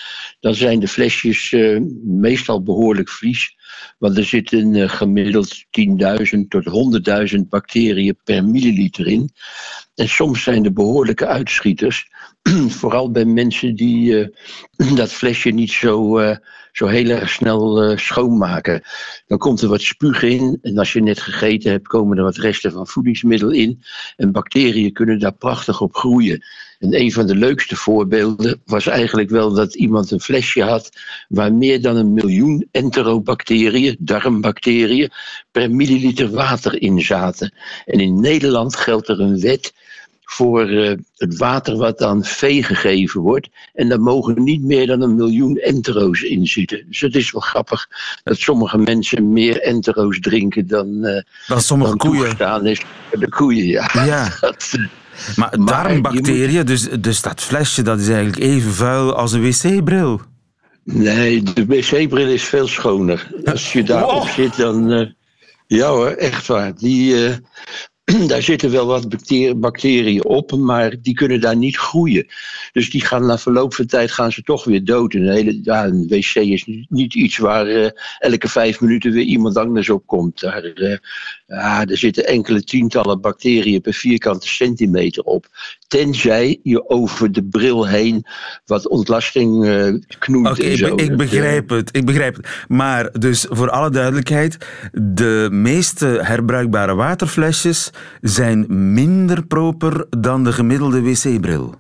dan 0.41 0.55
zijn 0.55 0.81
de 0.81 0.89
flesjes 0.89 1.53
uh, 1.53 1.81
meestal 2.03 2.63
behoorlijk 2.63 3.09
vies. 3.09 3.57
Want 3.99 4.17
er 4.17 4.25
zitten 4.25 4.75
uh, 4.75 4.89
gemiddeld 4.89 5.65
10.000 6.35 6.39
tot 6.49 6.65
100.000 7.35 7.41
bacteriën 7.49 8.19
per 8.25 8.45
milliliter 8.45 9.07
in. 9.07 9.31
En 9.95 10.09
soms 10.09 10.43
zijn 10.43 10.65
er 10.65 10.73
behoorlijke 10.73 11.27
uitschieters. 11.27 12.11
Vooral 12.81 13.11
bij 13.11 13.25
mensen 13.25 13.75
die 13.75 14.29
dat 14.95 15.13
flesje 15.13 15.51
niet 15.51 15.73
zo 15.73 16.21
zo 16.73 16.87
heel 16.87 17.09
erg 17.09 17.31
snel 17.31 17.97
schoonmaken. 17.99 18.83
Dan 19.27 19.39
komt 19.39 19.61
er 19.61 19.69
wat 19.69 19.81
spuug 19.81 20.23
in. 20.23 20.59
En 20.63 20.79
als 20.79 20.93
je 20.93 21.03
net 21.03 21.21
gegeten 21.21 21.71
hebt, 21.71 21.87
komen 21.87 22.19
er 22.19 22.25
wat 22.25 22.37
resten 22.37 22.73
van 22.73 22.87
voedingsmiddel 22.87 23.51
in. 23.51 23.83
En 24.17 24.33
bacteriën 24.33 24.93
kunnen 24.93 25.19
daar 25.19 25.35
prachtig 25.35 25.81
op 25.81 25.95
groeien. 25.95 26.45
En 26.79 27.01
een 27.01 27.13
van 27.13 27.27
de 27.27 27.35
leukste 27.37 27.77
voorbeelden 27.77 28.61
was 28.65 28.87
eigenlijk 28.87 29.31
wel 29.31 29.53
dat 29.53 29.75
iemand 29.75 30.11
een 30.11 30.21
flesje 30.21 30.63
had 30.63 30.91
waar 31.29 31.53
meer 31.53 31.83
dan 31.83 31.97
een 31.97 32.13
miljoen 32.13 32.69
enterobacteriën, 32.71 33.97
darmbacteriën, 33.99 35.11
per 35.51 35.71
milliliter 35.71 36.31
water 36.31 36.83
in 36.83 37.01
zaten. 37.01 37.55
En 37.85 38.01
in 38.01 38.21
Nederland 38.21 38.77
geldt 38.77 39.09
er 39.09 39.21
een 39.21 39.41
wet 39.41 39.73
voor 40.31 40.71
uh, 40.71 40.93
het 41.17 41.37
water 41.37 41.77
wat 41.77 42.03
aan 42.03 42.25
vee 42.25 42.63
gegeven 42.63 43.21
wordt. 43.21 43.49
En 43.75 43.89
daar 43.89 44.01
mogen 44.01 44.43
niet 44.43 44.63
meer 44.63 44.87
dan 44.87 45.01
een 45.01 45.15
miljoen 45.15 45.57
entero's 45.57 46.23
in 46.23 46.47
zitten. 46.47 46.85
Dus 46.89 47.01
het 47.01 47.15
is 47.15 47.31
wel 47.31 47.41
grappig 47.41 47.89
dat 48.25 48.37
sommige 48.37 48.79
mensen 48.79 49.33
meer 49.33 49.61
entero's 49.61 50.21
drinken 50.21 50.67
dan, 50.67 50.89
uh, 50.89 51.23
dan 51.47 51.61
sommige 51.61 51.97
dan 51.97 52.11
koeien. 52.11 52.65
is. 52.65 52.81
De 53.11 53.29
koeien, 53.29 53.67
ja. 53.67 53.91
ja. 53.93 54.33
maar 55.37 55.57
darmbacteriën, 55.65 56.67
dus, 56.67 56.89
dus 57.01 57.23
dat 57.23 57.41
flesje 57.41 57.83
dat 57.83 58.01
is 58.01 58.09
eigenlijk 58.09 58.39
even 58.39 58.73
vuil 58.73 59.15
als 59.15 59.33
een 59.33 59.43
wc-bril. 59.43 60.21
Nee, 60.85 61.43
de 61.43 61.67
wc-bril 61.67 62.29
is 62.29 62.45
veel 62.45 62.67
schoner. 62.67 63.31
Als 63.45 63.73
je 63.73 63.83
daarop 63.83 64.23
oh. 64.23 64.29
zit, 64.29 64.57
dan... 64.57 64.93
Uh, 64.93 65.07
ja 65.67 65.89
hoor, 65.89 66.09
echt 66.11 66.47
waar. 66.47 66.75
Die, 66.75 67.15
daar 68.29 68.43
zitten 68.43 68.71
wel 68.71 68.87
wat 68.87 69.09
bacteriën 69.57 70.25
op, 70.25 70.53
maar 70.57 70.95
die 71.03 71.15
kunnen 71.15 71.41
daar 71.41 71.57
niet 71.57 71.77
groeien. 71.77 72.27
Dus 72.73 72.91
die 72.91 73.05
gaan 73.05 73.27
na 73.27 73.39
verloop 73.39 73.75
van 73.75 73.87
tijd 73.87 74.11
gaan 74.11 74.33
ze 74.33 74.43
toch 74.43 74.65
weer 74.65 74.85
dood. 74.85 75.15
Een, 75.15 75.29
hele, 75.29 75.59
ja, 75.63 75.85
een 75.85 76.07
wc 76.09 76.35
is 76.35 76.65
niet, 76.89 77.15
iets 77.15 77.39
waar 77.39 77.69
uh, 77.69 77.89
elke 78.19 78.49
vijf 78.49 78.81
minuten 78.81 79.13
weer 79.13 79.25
iemand 79.25 79.57
anders 79.57 79.91
op 79.91 80.07
komt. 80.07 80.41
Daar, 80.41 80.65
uh, 80.75 80.97
Ja, 81.51 81.87
er 81.87 81.97
zitten 81.97 82.27
enkele 82.27 82.63
tientallen 82.63 83.21
bacteriën 83.21 83.81
per 83.81 83.95
vierkante 83.95 84.49
centimeter 84.49 85.23
op. 85.23 85.47
Tenzij 85.87 86.61
je 86.63 86.89
over 86.89 87.33
de 87.33 87.45
bril 87.45 87.87
heen 87.87 88.27
wat 88.67 88.89
ontlasting 88.89 89.65
uh, 89.65 89.95
knoeit 90.19 90.59
Oké, 90.59 90.63
ik, 90.63 91.01
ik, 91.01 91.17
begrijp 91.17 91.69
het, 91.69 91.97
ik 91.97 92.07
begrijp 92.07 92.37
het. 92.37 92.49
Maar 92.69 93.11
dus 93.19 93.47
voor 93.49 93.71
alle 93.71 93.91
duidelijkheid, 93.91 94.57
de 94.93 95.49
meeste 95.51 96.07
herbruikbare 96.07 96.95
waterflesjes 96.95 97.91
zijn 98.21 98.93
minder 98.93 99.47
proper 99.47 100.07
dan 100.11 100.45
de 100.45 100.53
gemiddelde 100.53 101.03
wc-bril. 101.03 101.75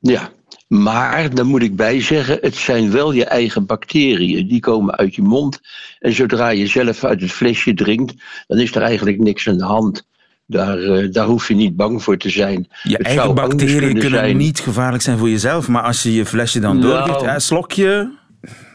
Ja, 0.00 0.30
maar, 0.66 1.34
dan 1.34 1.46
moet 1.46 1.62
ik 1.62 1.76
bij 1.76 2.00
zeggen, 2.00 2.38
het 2.40 2.54
zijn 2.54 2.90
wel 2.90 3.12
je 3.12 3.24
eigen 3.24 3.66
bacteriën. 3.66 4.48
Die 4.48 4.60
komen 4.60 4.96
uit 4.96 5.14
je 5.14 5.22
mond. 5.22 5.60
En 5.98 6.12
zodra 6.12 6.48
je 6.48 6.66
zelf 6.66 7.04
uit 7.04 7.20
het 7.20 7.32
flesje 7.32 7.74
drinkt, 7.74 8.14
dan 8.46 8.58
is 8.58 8.74
er 8.74 8.82
eigenlijk 8.82 9.18
niks 9.18 9.48
aan 9.48 9.58
de 9.58 9.64
hand. 9.64 10.06
Daar, 10.46 10.78
uh, 10.78 11.12
daar 11.12 11.26
hoef 11.26 11.48
je 11.48 11.54
niet 11.54 11.76
bang 11.76 12.02
voor 12.02 12.16
te 12.16 12.30
zijn. 12.30 12.68
Je 12.82 12.98
eigen 12.98 13.34
bacteriën 13.34 13.98
kunnen, 13.98 14.20
zijn... 14.20 14.36
niet 14.36 14.60
gevaarlijk 14.60 15.02
zijn 15.02 15.18
voor 15.18 15.30
jezelf. 15.30 15.68
Maar 15.68 15.82
als 15.82 16.02
je 16.02 16.14
je 16.14 16.26
flesje 16.26 16.60
dan 16.60 16.78
nou, 16.78 17.06
doorgeeft, 17.06 17.34
een 17.34 17.40
slokje, 17.40 18.12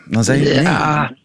dan 0.10 0.23
zeg 0.23 0.39
je 0.39 0.62
ja, 0.62 1.08
nee. 1.08 1.19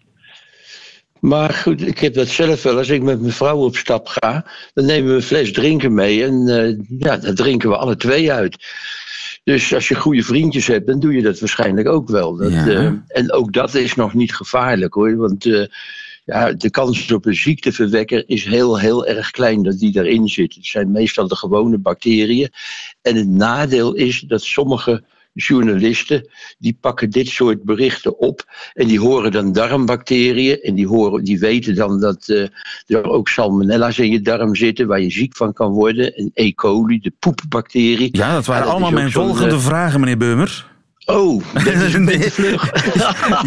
Maar 1.20 1.50
goed, 1.50 1.87
ik 1.87 1.98
heb 1.98 2.14
dat 2.14 2.29
zelf 2.29 2.62
wel. 2.62 2.76
Als 2.76 2.88
ik 2.88 3.02
met 3.02 3.20
mijn 3.20 3.33
vrouw 3.33 3.57
op 3.57 3.76
stap 3.76 4.09
ga, 4.09 4.44
dan 4.74 4.85
nemen 4.85 5.11
we 5.11 5.16
een 5.16 5.22
fles 5.22 5.52
drinken 5.52 5.94
mee. 5.94 6.24
En 6.24 6.48
uh, 6.48 6.98
ja, 6.98 7.16
daar 7.16 7.35
drinken 7.35 7.68
we 7.68 7.76
alle 7.76 7.96
twee 7.96 8.33
uit. 8.33 8.57
Dus 9.47 9.75
als 9.75 9.89
je 9.89 9.95
goede 9.95 10.23
vriendjes 10.23 10.67
hebt, 10.67 10.87
dan 10.87 11.01
doe 11.01 11.15
je 11.15 11.23
dat 11.23 11.41
waarschijnlijk 11.41 11.89
ook 11.89 12.09
wel. 12.09 12.37
Dat, 12.37 12.51
uh, 12.51 12.91
en 13.07 13.33
ook 13.33 13.53
dat 13.53 13.75
is 13.75 13.95
nog 13.95 14.15
niet 14.15 14.35
gevaarlijk 14.35 14.95
hoor. 14.95 15.17
Want 15.17 15.45
uh, 15.45 15.67
ja, 16.25 16.53
de 16.53 16.71
kans 16.71 17.13
op 17.13 17.27
een 17.27 17.35
ziekteverwekker 17.35 18.25
is 18.27 18.45
heel, 18.45 18.79
heel 18.79 19.07
erg 19.07 19.31
klein 19.31 19.63
dat 19.63 19.79
die 19.79 19.93
daarin 19.93 20.29
zit. 20.29 20.55
Het 20.55 20.67
zijn 20.67 20.91
meestal 20.91 21.29
de 21.29 21.37
gewone 21.37 21.79
bacteriën. 21.79 22.51
En 23.03 23.17
het 23.17 23.29
nadeel 23.29 23.95
is 23.95 24.21
dat 24.21 24.43
sommige 24.43 25.05
journalisten, 25.37 26.29
die 26.59 26.77
pakken 26.81 27.11
dit 27.11 27.29
soort 27.29 27.62
berichten 27.62 28.18
op 28.18 28.44
en 28.72 28.87
die 28.87 29.01
horen 29.01 29.33
dan 29.33 29.53
darmbacteriën 29.53 30.61
en 30.61 30.75
die, 30.75 30.87
horen, 30.87 31.25
die 31.25 31.38
weten 31.38 31.75
dan 31.75 32.01
dat 32.01 32.29
uh, 32.29 32.49
er 32.87 33.05
ook 33.05 33.29
salmonella's 33.29 33.99
in 33.99 34.11
je 34.11 34.20
darm 34.20 34.55
zitten 34.55 34.87
waar 34.87 35.01
je 35.01 35.11
ziek 35.11 35.37
van 35.37 35.53
kan 35.53 35.72
worden. 35.72 36.14
En 36.14 36.31
E. 36.35 36.53
coli, 36.53 36.99
de 36.99 37.12
poepbacterie. 37.18 38.09
Ja, 38.12 38.35
dat 38.35 38.46
waren 38.46 38.66
allemaal 38.66 38.90
mijn 38.90 39.12
volgende 39.12 39.55
uh, 39.55 39.61
vragen, 39.61 40.01
meneer 40.01 40.16
Beumer. 40.16 40.75
Oh, 41.07 41.42
dat 41.53 41.66
is 41.66 41.94
een 41.94 42.05
beetje 42.14 42.31
vlug. 42.31 42.70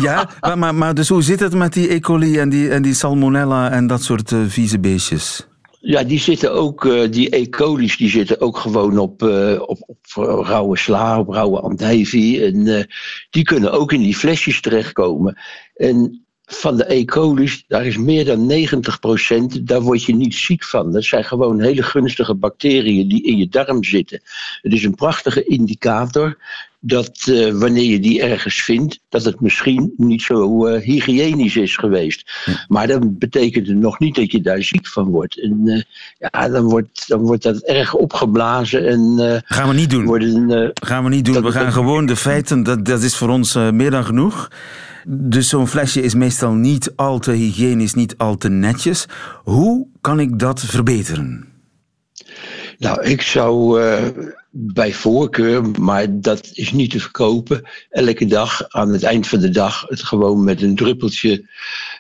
ja, 0.02 0.30
maar, 0.56 0.76
maar, 0.76 0.94
dus 0.94 1.10
hoe 1.10 1.24
zit 1.24 1.40
het 1.40 1.54
met 1.54 1.74
die 1.74 1.94
E. 1.94 2.00
coli 2.00 2.38
en 2.38 2.50
die, 2.50 2.70
en 2.70 2.82
die 2.82 2.94
salmonella 2.94 3.72
en 3.72 3.88
dat 3.88 4.04
soort 4.04 4.32
uh, 4.32 4.40
vieze 4.48 4.80
beestjes? 4.80 5.49
Ja, 5.82 6.04
die 6.04 6.20
zitten 6.20 6.54
ook, 6.54 6.86
uh, 6.86 7.12
die 7.12 7.36
E. 7.36 7.50
coli's, 7.50 7.98
die 7.98 8.10
zitten 8.10 8.42
ook 8.42 8.58
gewoon 8.58 8.98
op, 8.98 9.24
uh, 9.24 9.62
op, 9.62 9.84
op 9.86 10.06
rauwe 10.46 10.78
sla, 10.78 11.20
op 11.20 11.30
rauwe 11.30 11.60
andijvie. 11.60 12.46
En 12.46 12.88
die 13.30 13.44
kunnen 13.44 13.72
ook 13.72 13.92
in 13.92 14.02
die 14.02 14.16
flesjes 14.16 14.62
terechtkomen. 14.62 15.38
En 15.76 16.24
van 16.52 16.78
de 16.78 16.94
E. 16.94 17.06
coli's, 17.06 17.64
daar 17.68 17.86
is 17.86 17.98
meer 17.98 18.26
dan 18.26 18.52
90%, 18.52 19.64
daar 19.64 19.82
word 19.82 20.04
je 20.04 20.16
niet 20.16 20.36
ziek 20.36 20.64
van. 20.64 20.92
Dat 20.92 21.04
zijn 21.04 21.24
gewoon 21.24 21.62
hele 21.62 21.84
gunstige 21.84 22.36
bacteriën 22.36 23.08
die 23.08 23.24
in 23.24 23.38
je 23.38 23.48
darm 23.48 23.84
zitten. 23.84 24.22
Het 24.62 24.74
is 24.74 24.84
een 24.84 24.96
prachtige 24.96 25.44
indicator 25.44 26.38
dat 26.80 27.26
uh, 27.30 27.54
wanneer 27.54 27.92
je 27.92 28.00
die 28.00 28.22
ergens 28.22 28.62
vindt, 28.62 29.00
dat 29.10 29.24
het 29.24 29.42
misschien 29.42 29.94
niet 29.98 30.22
zo 30.22 30.68
uh, 30.68 30.82
hygiënisch 30.82 31.56
is 31.56 31.76
geweest. 31.76 32.32
Maar 32.68 32.88
dat 32.88 33.20
betekent 33.20 33.68
het 33.68 33.78
nog 33.78 34.00
niet 34.00 34.16
dat 34.16 34.32
je 34.32 34.42
daar 34.42 34.64
ziek 34.64 34.88
van 34.88 35.08
wordt. 35.10 35.42
En 35.42 35.62
uh, 35.64 35.82
ja, 36.18 36.50
dan 36.50 36.64
wordt, 36.64 37.08
dan 37.08 37.22
wordt 37.22 37.44
dat 37.44 37.62
erg 37.62 37.94
opgeblazen. 37.94 38.88
En, 38.88 39.44
gaan 39.46 39.68
we 39.68 39.74
niet 39.74 39.90
doen. 39.90 40.06
Worden, 40.06 40.72
gaan 40.74 41.04
we 41.04 41.10
niet 41.10 41.26
doen. 41.26 41.44
We 41.44 41.52
gaan 41.52 41.72
gewoon 41.72 42.06
de 42.06 42.16
feiten, 42.16 42.64
dat, 42.64 42.86
dat 42.86 43.02
is 43.02 43.16
voor 43.16 43.30
ons 43.30 43.54
meer 43.54 43.92
dan 43.92 44.06
genoeg. 44.06 44.50
Dus 45.08 45.50
zo'n 45.50 45.68
flesje 45.68 46.02
is 46.02 46.14
meestal 46.14 46.54
niet 46.54 46.92
al 46.96 47.20
te 47.20 47.32
hygiënisch, 47.32 47.94
niet 47.94 48.18
al 48.18 48.38
te 48.38 48.50
netjes. 48.50 49.06
Hoe 49.44 49.88
kan 50.02 50.20
ik 50.20 50.40
dat 50.40 50.60
verbeteren? 50.60 51.48
Nou, 52.78 53.04
ik 53.04 53.22
zou 53.22 53.82
uh, 53.82 54.08
bij 54.52 54.94
voorkeur, 54.94 55.72
maar 55.80 56.22
dat 56.22 56.50
is 56.54 56.72
niet 56.72 56.92
te 56.92 57.00
verkopen, 57.00 57.62
elke 57.90 58.26
dag 58.26 58.70
aan 58.70 58.90
het 58.90 59.04
eind 59.04 59.28
van 59.28 59.40
de 59.40 59.50
dag 59.50 59.86
het 59.88 60.04
gewoon 60.04 60.44
met 60.44 60.62
een 60.62 60.76
druppeltje 60.76 61.50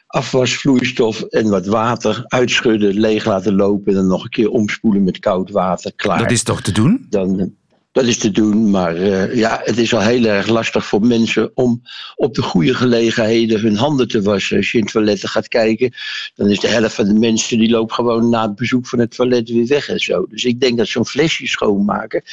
afwasvloeistof 0.07 1.21
en 1.21 1.49
wat 1.49 1.65
water 1.65 2.23
uitschudden, 2.27 2.99
leeg 2.99 3.25
laten 3.25 3.55
lopen 3.55 3.91
en 3.91 3.97
dan 3.97 4.07
nog 4.07 4.23
een 4.23 4.29
keer 4.29 4.49
omspoelen 4.49 5.03
met 5.03 5.19
koud 5.19 5.51
water. 5.51 5.93
Klaar. 5.95 6.17
Dat 6.17 6.31
is 6.31 6.43
toch 6.43 6.61
te 6.61 6.71
doen? 6.71 7.05
Dan, 7.09 7.53
dat 7.91 8.05
is 8.05 8.17
te 8.17 8.31
doen, 8.31 8.69
maar 8.69 8.97
uh, 8.97 9.35
ja, 9.35 9.61
het 9.63 9.77
is 9.77 9.93
al 9.93 10.01
heel 10.01 10.25
erg 10.25 10.47
lastig 10.47 10.85
voor 10.85 11.01
mensen 11.01 11.51
om 11.53 11.81
op 12.15 12.35
de 12.35 12.41
goede 12.41 12.73
gelegenheden 12.73 13.59
hun 13.59 13.77
handen 13.77 14.07
te 14.07 14.21
wassen. 14.21 14.57
Als 14.57 14.71
je 14.71 14.77
in 14.77 14.85
toiletten 14.85 15.29
gaat 15.29 15.47
kijken, 15.47 15.93
dan 16.35 16.49
is 16.49 16.59
de 16.59 16.67
helft 16.67 16.95
van 16.95 17.05
de 17.05 17.13
mensen 17.13 17.57
die 17.57 17.69
loopt 17.69 17.93
gewoon 17.93 18.29
na 18.29 18.41
het 18.41 18.55
bezoek 18.55 18.87
van 18.87 18.99
het 18.99 19.15
toilet 19.15 19.49
weer 19.49 19.67
weg 19.67 19.89
en 19.89 19.99
zo. 19.99 20.25
Dus 20.29 20.43
ik 20.45 20.59
denk 20.59 20.77
dat 20.77 20.87
zo'n 20.87 21.05
flesje 21.05 21.47
schoonmaken, 21.47 22.23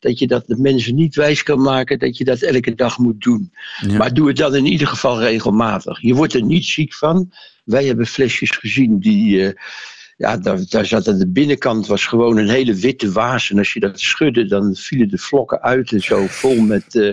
dat 0.00 0.18
je 0.18 0.26
dat 0.26 0.46
de 0.46 0.56
mensen 0.56 0.94
niet 0.94 1.14
wijs 1.14 1.42
kan 1.42 1.62
maken 1.62 1.98
dat 1.98 2.16
je 2.16 2.24
dat 2.24 2.40
elke 2.40 2.74
dag 2.74 2.98
moet 2.98 3.20
doen. 3.20 3.52
Ja. 3.86 3.96
Maar 3.96 4.14
doe 4.14 4.28
het 4.28 4.36
dan 4.36 4.54
in 4.54 4.66
ieder 4.66 4.86
geval 4.86 5.20
regelmatig. 5.20 6.00
Je 6.00 6.14
wordt 6.14 6.34
er 6.34 6.42
niet 6.42 6.64
ziek 6.64 6.94
van. 6.94 7.32
Wij 7.64 7.84
hebben 7.84 8.06
flesjes 8.06 8.50
gezien 8.50 8.98
die. 8.98 9.36
Uh, 9.36 9.50
ja, 10.22 10.36
daar, 10.36 10.58
daar 10.68 10.86
zat 10.86 11.08
aan 11.08 11.18
de 11.18 11.28
binnenkant 11.28 11.86
was 11.86 12.06
gewoon 12.06 12.38
een 12.38 12.48
hele 12.48 12.74
witte 12.74 13.12
waas. 13.12 13.50
En 13.50 13.58
als 13.58 13.72
je 13.72 13.80
dat 13.80 14.00
schudde, 14.00 14.46
dan 14.46 14.74
vielen 14.74 15.08
de 15.08 15.18
vlokken 15.18 15.62
uit 15.62 15.92
en 15.92 16.00
zo 16.00 16.26
vol 16.28 16.60
met 16.60 16.94
uh, 16.94 17.12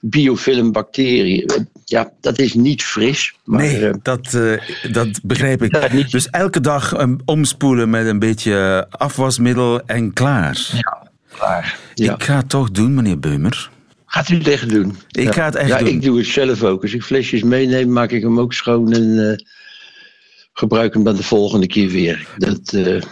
biofilmbacteriën. 0.00 1.68
Ja, 1.84 2.10
dat 2.20 2.38
is 2.38 2.54
niet 2.54 2.82
fris. 2.82 3.34
Maar, 3.44 3.60
nee, 3.60 3.80
uh, 3.80 3.94
dat, 4.02 4.32
uh, 4.32 4.60
dat 4.92 5.20
begrijp 5.22 5.62
ik. 5.62 5.92
Niet... 5.92 6.10
Dus 6.10 6.30
elke 6.30 6.60
dag 6.60 7.00
um, 7.00 7.18
omspoelen 7.24 7.90
met 7.90 8.06
een 8.06 8.18
beetje 8.18 8.86
afwasmiddel 8.90 9.80
en 9.80 10.12
klaar. 10.12 10.70
Ja, 10.72 11.08
klaar. 11.36 11.78
Ja. 11.94 12.14
Ik 12.14 12.22
ga 12.22 12.36
het 12.36 12.48
toch 12.48 12.70
doen, 12.70 12.94
meneer 12.94 13.18
Beumer. 13.18 13.70
Gaat 14.06 14.28
u 14.28 14.34
het 14.34 14.48
echt 14.48 14.68
doen? 14.68 14.96
Ik 15.10 15.24
ja. 15.24 15.32
ga 15.32 15.44
het 15.44 15.54
echt 15.54 15.68
ja, 15.68 15.78
doen. 15.78 15.88
ik 15.88 16.02
doe 16.02 16.18
het 16.18 16.26
zelf 16.26 16.62
ook. 16.62 16.82
Als 16.82 16.94
ik 16.94 17.02
flesjes 17.02 17.42
meeneem, 17.42 17.92
maak 17.92 18.10
ik 18.10 18.22
hem 18.22 18.40
ook 18.40 18.52
schoon 18.52 18.92
en 18.92 19.44
gebruik 20.58 20.94
hem 20.94 21.04
dan 21.04 21.16
de 21.16 21.22
volgende 21.22 21.66
keer 21.66 21.90
weer. 21.90 22.26
Dat, 22.36 22.72
uh, 22.72 23.02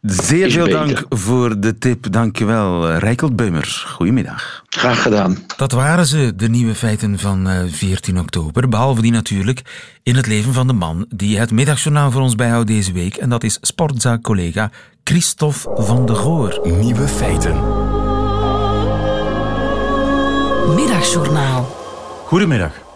Zeer 0.00 0.50
veel 0.50 0.64
beter. 0.64 0.86
dank 0.86 1.04
voor 1.08 1.60
de 1.60 1.78
tip. 1.78 2.12
Dankjewel, 2.12 2.92
Rijkelt 2.92 3.36
Beumer. 3.36 3.84
Goedemiddag. 3.88 4.62
Graag 4.68 5.02
gedaan. 5.02 5.38
Dat 5.56 5.72
waren 5.72 6.06
ze, 6.06 6.32
de 6.36 6.48
nieuwe 6.48 6.74
feiten 6.74 7.18
van 7.18 7.48
14 7.70 8.18
oktober. 8.18 8.68
Behalve 8.68 9.02
die 9.02 9.12
natuurlijk 9.12 9.62
in 10.02 10.16
het 10.16 10.26
leven 10.26 10.52
van 10.52 10.66
de 10.66 10.72
man 10.72 11.06
die 11.08 11.38
het 11.38 11.50
middagjournaal 11.50 12.10
voor 12.10 12.20
ons 12.22 12.34
bijhoudt 12.34 12.66
deze 12.66 12.92
week. 12.92 13.16
En 13.16 13.28
dat 13.28 13.44
is 13.44 13.58
sportzaak-collega 13.60 14.70
Christophe 15.04 15.70
van 15.74 16.06
de 16.06 16.14
Goor. 16.14 16.60
Nieuwe 16.80 17.08
feiten. 17.08 17.54
Middagjournaal. 20.74 21.76
Goedemiddag. 22.26 22.87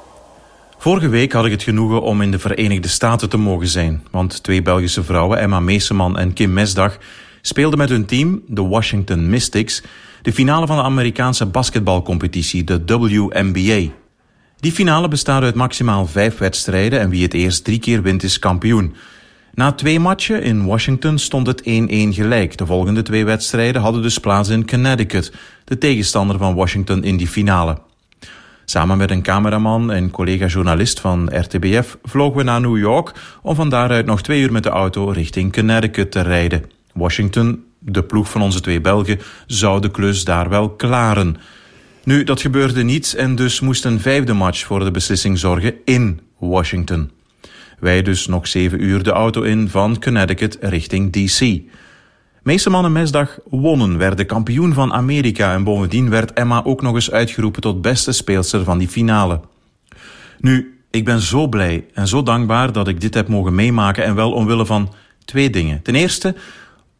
Vorige 0.82 1.08
week 1.08 1.32
had 1.32 1.44
ik 1.44 1.50
het 1.50 1.62
genoegen 1.62 2.02
om 2.02 2.20
in 2.20 2.30
de 2.30 2.38
Verenigde 2.38 2.88
Staten 2.88 3.28
te 3.28 3.36
mogen 3.36 3.68
zijn, 3.68 4.02
want 4.10 4.42
twee 4.42 4.62
Belgische 4.62 5.04
vrouwen, 5.04 5.38
Emma 5.38 5.60
Meeseman 5.60 6.18
en 6.18 6.32
Kim 6.32 6.52
Mesdag, 6.52 6.98
speelden 7.40 7.78
met 7.78 7.88
hun 7.88 8.04
team, 8.04 8.42
de 8.46 8.62
Washington 8.62 9.30
Mystics, 9.30 9.82
de 10.22 10.32
finale 10.32 10.66
van 10.66 10.76
de 10.76 10.82
Amerikaanse 10.82 11.46
basketbalcompetitie, 11.46 12.64
de 12.64 12.82
WNBA. 12.86 13.92
Die 14.56 14.72
finale 14.72 15.08
bestaat 15.08 15.42
uit 15.42 15.54
maximaal 15.54 16.06
vijf 16.06 16.38
wedstrijden 16.38 17.00
en 17.00 17.10
wie 17.10 17.22
het 17.22 17.34
eerst 17.34 17.64
drie 17.64 17.78
keer 17.78 18.02
wint 18.02 18.22
is 18.22 18.38
kampioen. 18.38 18.94
Na 19.54 19.72
twee 19.72 20.00
matchen 20.00 20.42
in 20.42 20.66
Washington 20.66 21.18
stond 21.18 21.46
het 21.46 21.62
1-1 21.62 21.64
gelijk. 22.14 22.56
De 22.56 22.66
volgende 22.66 23.02
twee 23.02 23.24
wedstrijden 23.24 23.82
hadden 23.82 24.02
dus 24.02 24.18
plaats 24.18 24.48
in 24.48 24.66
Connecticut, 24.66 25.32
de 25.64 25.78
tegenstander 25.78 26.38
van 26.38 26.54
Washington 26.54 27.04
in 27.04 27.16
die 27.16 27.28
finale. 27.28 27.90
Samen 28.64 28.98
met 28.98 29.10
een 29.10 29.22
cameraman 29.22 29.92
en 29.92 30.10
collega-journalist 30.10 31.00
van 31.00 31.30
RTBF 31.38 31.98
vlogen 32.02 32.36
we 32.36 32.42
naar 32.42 32.60
New 32.60 32.78
York 32.78 33.12
om 33.42 33.54
van 33.54 33.68
daaruit 33.68 34.06
nog 34.06 34.22
twee 34.22 34.40
uur 34.40 34.52
met 34.52 34.62
de 34.62 34.68
auto 34.68 35.08
richting 35.08 35.52
Connecticut 35.52 36.10
te 36.10 36.20
rijden. 36.20 36.64
Washington, 36.94 37.64
de 37.78 38.02
ploeg 38.02 38.30
van 38.30 38.42
onze 38.42 38.60
twee 38.60 38.80
Belgen, 38.80 39.20
zou 39.46 39.80
de 39.80 39.90
klus 39.90 40.24
daar 40.24 40.48
wel 40.48 40.70
klaren. 40.70 41.36
Nu, 42.04 42.24
dat 42.24 42.40
gebeurde 42.40 42.82
niet 42.82 43.14
en 43.14 43.34
dus 43.34 43.60
moest 43.60 43.84
een 43.84 44.00
vijfde 44.00 44.32
match 44.32 44.64
voor 44.64 44.84
de 44.84 44.90
beslissing 44.90 45.38
zorgen 45.38 45.74
in 45.84 46.20
Washington. 46.38 47.10
Wij 47.78 48.02
dus 48.02 48.26
nog 48.26 48.48
zeven 48.48 48.82
uur 48.82 49.02
de 49.02 49.10
auto 49.10 49.42
in 49.42 49.68
van 49.68 50.00
Connecticut 50.00 50.58
richting 50.60 51.12
DC. 51.12 51.60
Meesterman 52.42 52.84
en 52.84 52.92
Mesdag 52.92 53.38
wonnen, 53.50 53.98
werden 53.98 54.26
kampioen 54.26 54.72
van 54.74 54.92
Amerika 54.92 55.52
en 55.52 55.64
bovendien 55.64 56.10
werd 56.10 56.32
Emma 56.32 56.64
ook 56.64 56.82
nog 56.82 56.94
eens 56.94 57.10
uitgeroepen 57.10 57.62
tot 57.62 57.82
beste 57.82 58.12
speelster 58.12 58.64
van 58.64 58.78
die 58.78 58.88
finale. 58.88 59.40
Nu, 60.38 60.78
ik 60.90 61.04
ben 61.04 61.20
zo 61.20 61.48
blij 61.48 61.84
en 61.94 62.08
zo 62.08 62.22
dankbaar 62.22 62.72
dat 62.72 62.88
ik 62.88 63.00
dit 63.00 63.14
heb 63.14 63.28
mogen 63.28 63.54
meemaken 63.54 64.04
en 64.04 64.14
wel 64.14 64.32
omwille 64.32 64.66
van 64.66 64.92
Twee 65.24 65.50
dingen. 65.50 65.82
Ten 65.82 65.94
eerste, 65.94 66.34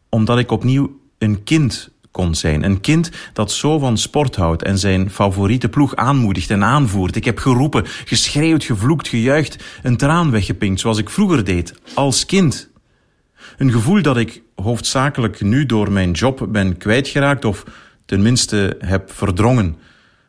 omdat 0.09 0.37
ik 0.37 0.51
opnieuw 0.51 0.99
een 1.17 1.43
kind 1.43 1.89
kon 2.11 2.35
zijn. 2.35 2.63
Een 2.63 2.81
kind 2.81 3.11
dat 3.33 3.51
zo 3.51 3.79
van 3.79 3.97
sport 3.97 4.35
houdt 4.35 4.63
en 4.63 4.77
zijn 4.77 5.09
favoriete 5.09 5.69
ploeg 5.69 5.95
aanmoedigt 5.95 6.49
en 6.49 6.63
aanvoert. 6.63 7.15
Ik 7.15 7.25
heb 7.25 7.37
geroepen, 7.37 7.83
geschreeuwd, 7.85 8.63
gevloekt, 8.63 9.07
gejuicht, 9.07 9.63
een 9.83 9.97
traan 9.97 10.31
weggepinkt 10.31 10.79
zoals 10.79 10.97
ik 10.97 11.09
vroeger 11.09 11.43
deed, 11.43 11.73
als 11.93 12.25
kind. 12.25 12.71
Een 13.57 13.71
gevoel 13.71 14.01
dat 14.01 14.17
ik 14.17 14.41
hoofdzakelijk 14.55 15.41
nu 15.41 15.65
door 15.65 15.91
mijn 15.91 16.11
job 16.11 16.47
ben 16.49 16.77
kwijtgeraakt 16.77 17.45
of 17.45 17.63
tenminste 18.05 18.75
heb 18.79 19.11
verdrongen. 19.11 19.77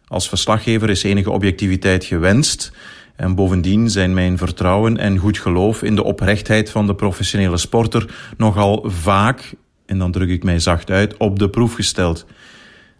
Als 0.07 0.29
verslaggever 0.29 0.91
is 0.91 1.03
enige 1.03 1.31
objectiviteit 1.31 2.05
gewenst. 2.05 2.73
En 3.17 3.35
bovendien 3.35 3.91
zijn 3.91 4.15
mijn 4.15 4.39
vertrouwen 4.39 4.97
en 4.97 5.19
goed 5.19 5.39
geloof 5.39 5.83
in 5.83 5.95
de 5.95 6.05
oprechtheid 6.05 6.71
van 6.71 6.87
de 6.87 6.95
professionele 6.95 7.57
sporter 7.57 8.15
nogal 8.37 8.85
vaak, 8.87 9.55
en 9.87 9.99
dan 9.99 10.13
druk 10.13 10.29
ik 10.29 10.45
mij 10.45 10.59
zacht 10.59 10.91
uit, 10.91 11.17
op 11.17 11.39
de 11.39 11.51
proef 11.51 11.75
gesteld. 11.75 12.27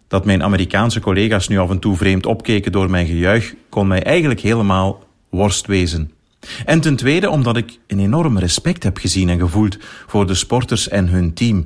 Dat 0.09 0.25
mijn 0.25 0.43
Amerikaanse 0.43 1.01
collega's 1.01 1.49
nu 1.49 1.59
af 1.59 1.71
en 1.71 1.79
toe 1.79 1.97
vreemd 1.97 2.27
opkeken 2.27 2.73
door 2.73 2.91
mijn 2.91 3.07
gejuich, 3.07 3.55
kon 3.69 3.87
mij 3.87 4.03
eigenlijk 4.03 4.41
helemaal 4.41 5.05
worst 5.31 5.67
wezen. 5.67 6.13
En 6.65 6.81
ten 6.81 6.97
tweede 6.97 7.31
omdat 7.31 7.57
ik 7.57 7.79
een 7.87 7.99
enorm 7.99 8.39
respect 8.39 8.83
heb 8.83 8.97
gezien 8.97 9.29
en 9.29 9.39
gevoeld 9.39 9.79
voor 10.07 10.27
de 10.27 10.35
sporters 10.35 10.89
en 10.89 11.09
hun 11.09 11.35
team. 11.35 11.65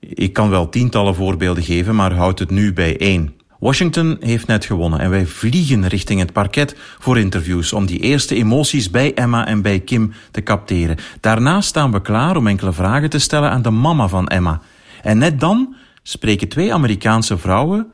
Ik 0.00 0.32
kan 0.32 0.50
wel 0.50 0.68
tientallen 0.68 1.14
voorbeelden 1.14 1.62
geven, 1.62 1.94
maar 1.94 2.12
houd 2.12 2.38
het 2.38 2.50
nu 2.50 2.72
bij 2.72 2.96
één. 2.98 3.34
Washington 3.62 4.16
heeft 4.20 4.46
net 4.46 4.64
gewonnen 4.64 5.00
en 5.00 5.10
wij 5.10 5.26
vliegen 5.26 5.88
richting 5.88 6.20
het 6.20 6.32
parket 6.32 6.76
voor 6.98 7.18
interviews 7.18 7.72
om 7.72 7.86
die 7.86 7.98
eerste 7.98 8.34
emoties 8.34 8.90
bij 8.90 9.14
Emma 9.14 9.46
en 9.46 9.62
bij 9.62 9.80
Kim 9.80 10.12
te 10.30 10.42
capteren. 10.42 10.96
Daarna 11.20 11.60
staan 11.60 11.92
we 11.92 12.02
klaar 12.02 12.36
om 12.36 12.46
enkele 12.46 12.72
vragen 12.72 13.10
te 13.10 13.18
stellen 13.18 13.50
aan 13.50 13.62
de 13.62 13.70
mama 13.70 14.08
van 14.08 14.28
Emma. 14.28 14.60
En 15.02 15.18
net 15.18 15.40
dan 15.40 15.74
spreken 16.02 16.48
twee 16.48 16.74
Amerikaanse 16.74 17.38
vrouwen 17.38 17.86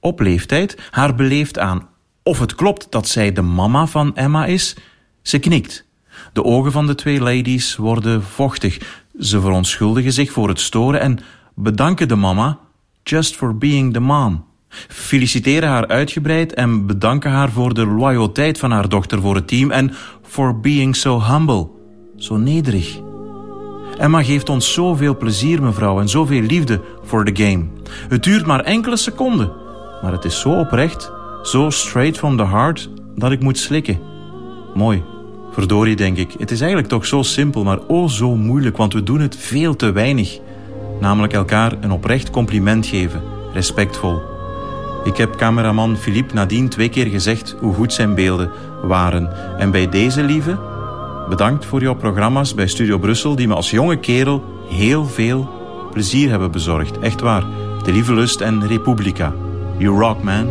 op 0.00 0.20
leeftijd 0.20 0.78
haar 0.90 1.14
beleefd 1.14 1.58
aan 1.58 1.88
of 2.22 2.38
het 2.38 2.54
klopt 2.54 2.86
dat 2.90 3.08
zij 3.08 3.32
de 3.32 3.42
mama 3.42 3.86
van 3.86 4.16
Emma 4.16 4.46
is. 4.46 4.76
Ze 5.24 5.38
knikt. 5.38 5.86
De 6.32 6.44
ogen 6.44 6.72
van 6.72 6.86
de 6.86 6.94
twee 6.94 7.20
ladies 7.20 7.76
worden 7.76 8.22
vochtig. 8.22 9.02
Ze 9.18 9.40
verontschuldigen 9.40 10.12
zich 10.12 10.32
voor 10.32 10.48
het 10.48 10.60
storen 10.60 11.00
en 11.00 11.18
bedanken 11.54 12.08
de 12.08 12.16
mama 12.16 12.58
just 13.02 13.36
for 13.36 13.58
being 13.58 13.92
the 13.92 14.00
mom 14.00 14.44
feliciteren 14.88 15.68
haar 15.68 15.86
uitgebreid 15.86 16.54
en 16.54 16.86
bedanken 16.86 17.30
haar 17.30 17.50
voor 17.50 17.74
de 17.74 17.86
loyaliteit 17.86 18.58
van 18.58 18.70
haar 18.70 18.88
dochter 18.88 19.20
voor 19.20 19.34
het 19.34 19.48
team 19.48 19.70
en 19.70 19.94
for 20.22 20.60
being 20.60 20.96
so 20.96 21.22
humble, 21.22 21.68
zo 22.16 22.36
nederig. 22.36 23.00
Emma 23.98 24.22
geeft 24.22 24.48
ons 24.48 24.72
zoveel 24.72 25.16
plezier, 25.16 25.62
mevrouw, 25.62 26.00
en 26.00 26.08
zoveel 26.08 26.42
liefde 26.42 26.80
voor 27.02 27.24
de 27.24 27.44
game. 27.44 27.64
Het 28.08 28.22
duurt 28.22 28.46
maar 28.46 28.60
enkele 28.60 28.96
seconden, 28.96 29.52
maar 30.02 30.12
het 30.12 30.24
is 30.24 30.40
zo 30.40 30.58
oprecht, 30.58 31.12
zo 31.42 31.70
straight 31.70 32.18
from 32.18 32.36
the 32.36 32.46
heart, 32.46 32.90
dat 33.14 33.32
ik 33.32 33.40
moet 33.40 33.58
slikken. 33.58 33.98
Mooi. 34.74 35.13
Verdorie, 35.54 35.96
denk 35.96 36.16
ik. 36.16 36.34
Het 36.38 36.50
is 36.50 36.58
eigenlijk 36.58 36.88
toch 36.88 37.06
zo 37.06 37.22
simpel, 37.22 37.64
maar 37.64 37.78
oh 37.86 38.08
zo 38.08 38.36
moeilijk, 38.36 38.76
want 38.76 38.92
we 38.92 39.02
doen 39.02 39.20
het 39.20 39.36
veel 39.36 39.76
te 39.76 39.92
weinig. 39.92 40.38
Namelijk 41.00 41.32
elkaar 41.32 41.72
een 41.80 41.92
oprecht 41.92 42.30
compliment 42.30 42.86
geven, 42.86 43.22
respectvol. 43.52 44.22
Ik 45.04 45.16
heb 45.16 45.36
cameraman 45.36 45.96
Philippe 45.96 46.34
nadien 46.34 46.68
twee 46.68 46.88
keer 46.88 47.06
gezegd 47.06 47.56
hoe 47.60 47.74
goed 47.74 47.92
zijn 47.92 48.14
beelden 48.14 48.50
waren. 48.82 49.58
En 49.58 49.70
bij 49.70 49.88
deze 49.88 50.22
lieve, 50.22 50.58
bedankt 51.28 51.64
voor 51.64 51.82
jouw 51.82 51.94
programma's 51.94 52.54
bij 52.54 52.66
Studio 52.66 52.98
Brussel, 52.98 53.36
die 53.36 53.48
me 53.48 53.54
als 53.54 53.70
jonge 53.70 53.96
kerel 53.96 54.44
heel 54.68 55.06
veel 55.06 55.48
plezier 55.92 56.30
hebben 56.30 56.50
bezorgd. 56.50 56.98
Echt 56.98 57.20
waar. 57.20 57.44
De 57.84 57.92
Lieve 57.92 58.14
Lust 58.14 58.40
en 58.40 58.66
Republica. 58.66 59.32
You 59.78 60.00
rock, 60.00 60.22
man. 60.22 60.48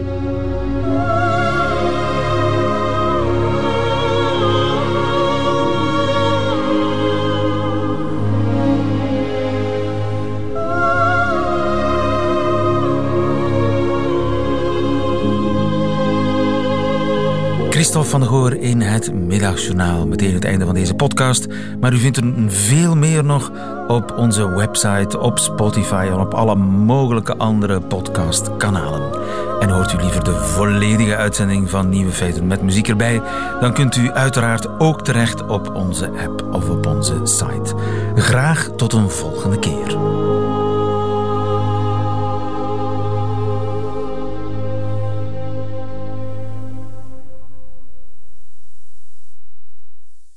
Christophe 17.83 18.09
van 18.09 18.25
Goor 18.25 18.53
in 18.53 18.81
het 18.81 19.13
Middagjournaal. 19.13 20.07
Meteen 20.07 20.33
het 20.33 20.45
einde 20.45 20.65
van 20.65 20.73
deze 20.73 20.93
podcast. 20.93 21.47
Maar 21.79 21.93
u 21.93 21.97
vindt 21.97 22.17
er 22.17 22.23
veel 22.47 22.95
meer 22.95 23.23
nog 23.23 23.51
op 23.87 24.17
onze 24.17 24.49
website, 24.49 25.19
op 25.19 25.39
Spotify 25.39 26.07
en 26.11 26.19
op 26.19 26.33
alle 26.33 26.55
mogelijke 26.55 27.37
andere 27.37 27.81
podcastkanalen. 27.81 29.19
En 29.59 29.69
hoort 29.69 29.93
u 29.93 29.97
liever 29.97 30.23
de 30.23 30.35
volledige 30.35 31.15
uitzending 31.15 31.69
van 31.69 31.89
Nieuwe 31.89 32.11
Feiten 32.11 32.47
met 32.47 32.61
muziek 32.61 32.87
erbij, 32.87 33.21
dan 33.59 33.73
kunt 33.73 33.95
u 33.95 34.11
uiteraard 34.11 34.79
ook 34.79 35.03
terecht 35.03 35.47
op 35.47 35.75
onze 35.75 36.11
app 36.25 36.43
of 36.51 36.69
op 36.69 36.85
onze 36.85 37.15
site. 37.23 37.75
Graag 38.15 38.69
tot 38.75 38.93
een 38.93 39.09
volgende 39.09 39.59
keer. 39.59 39.97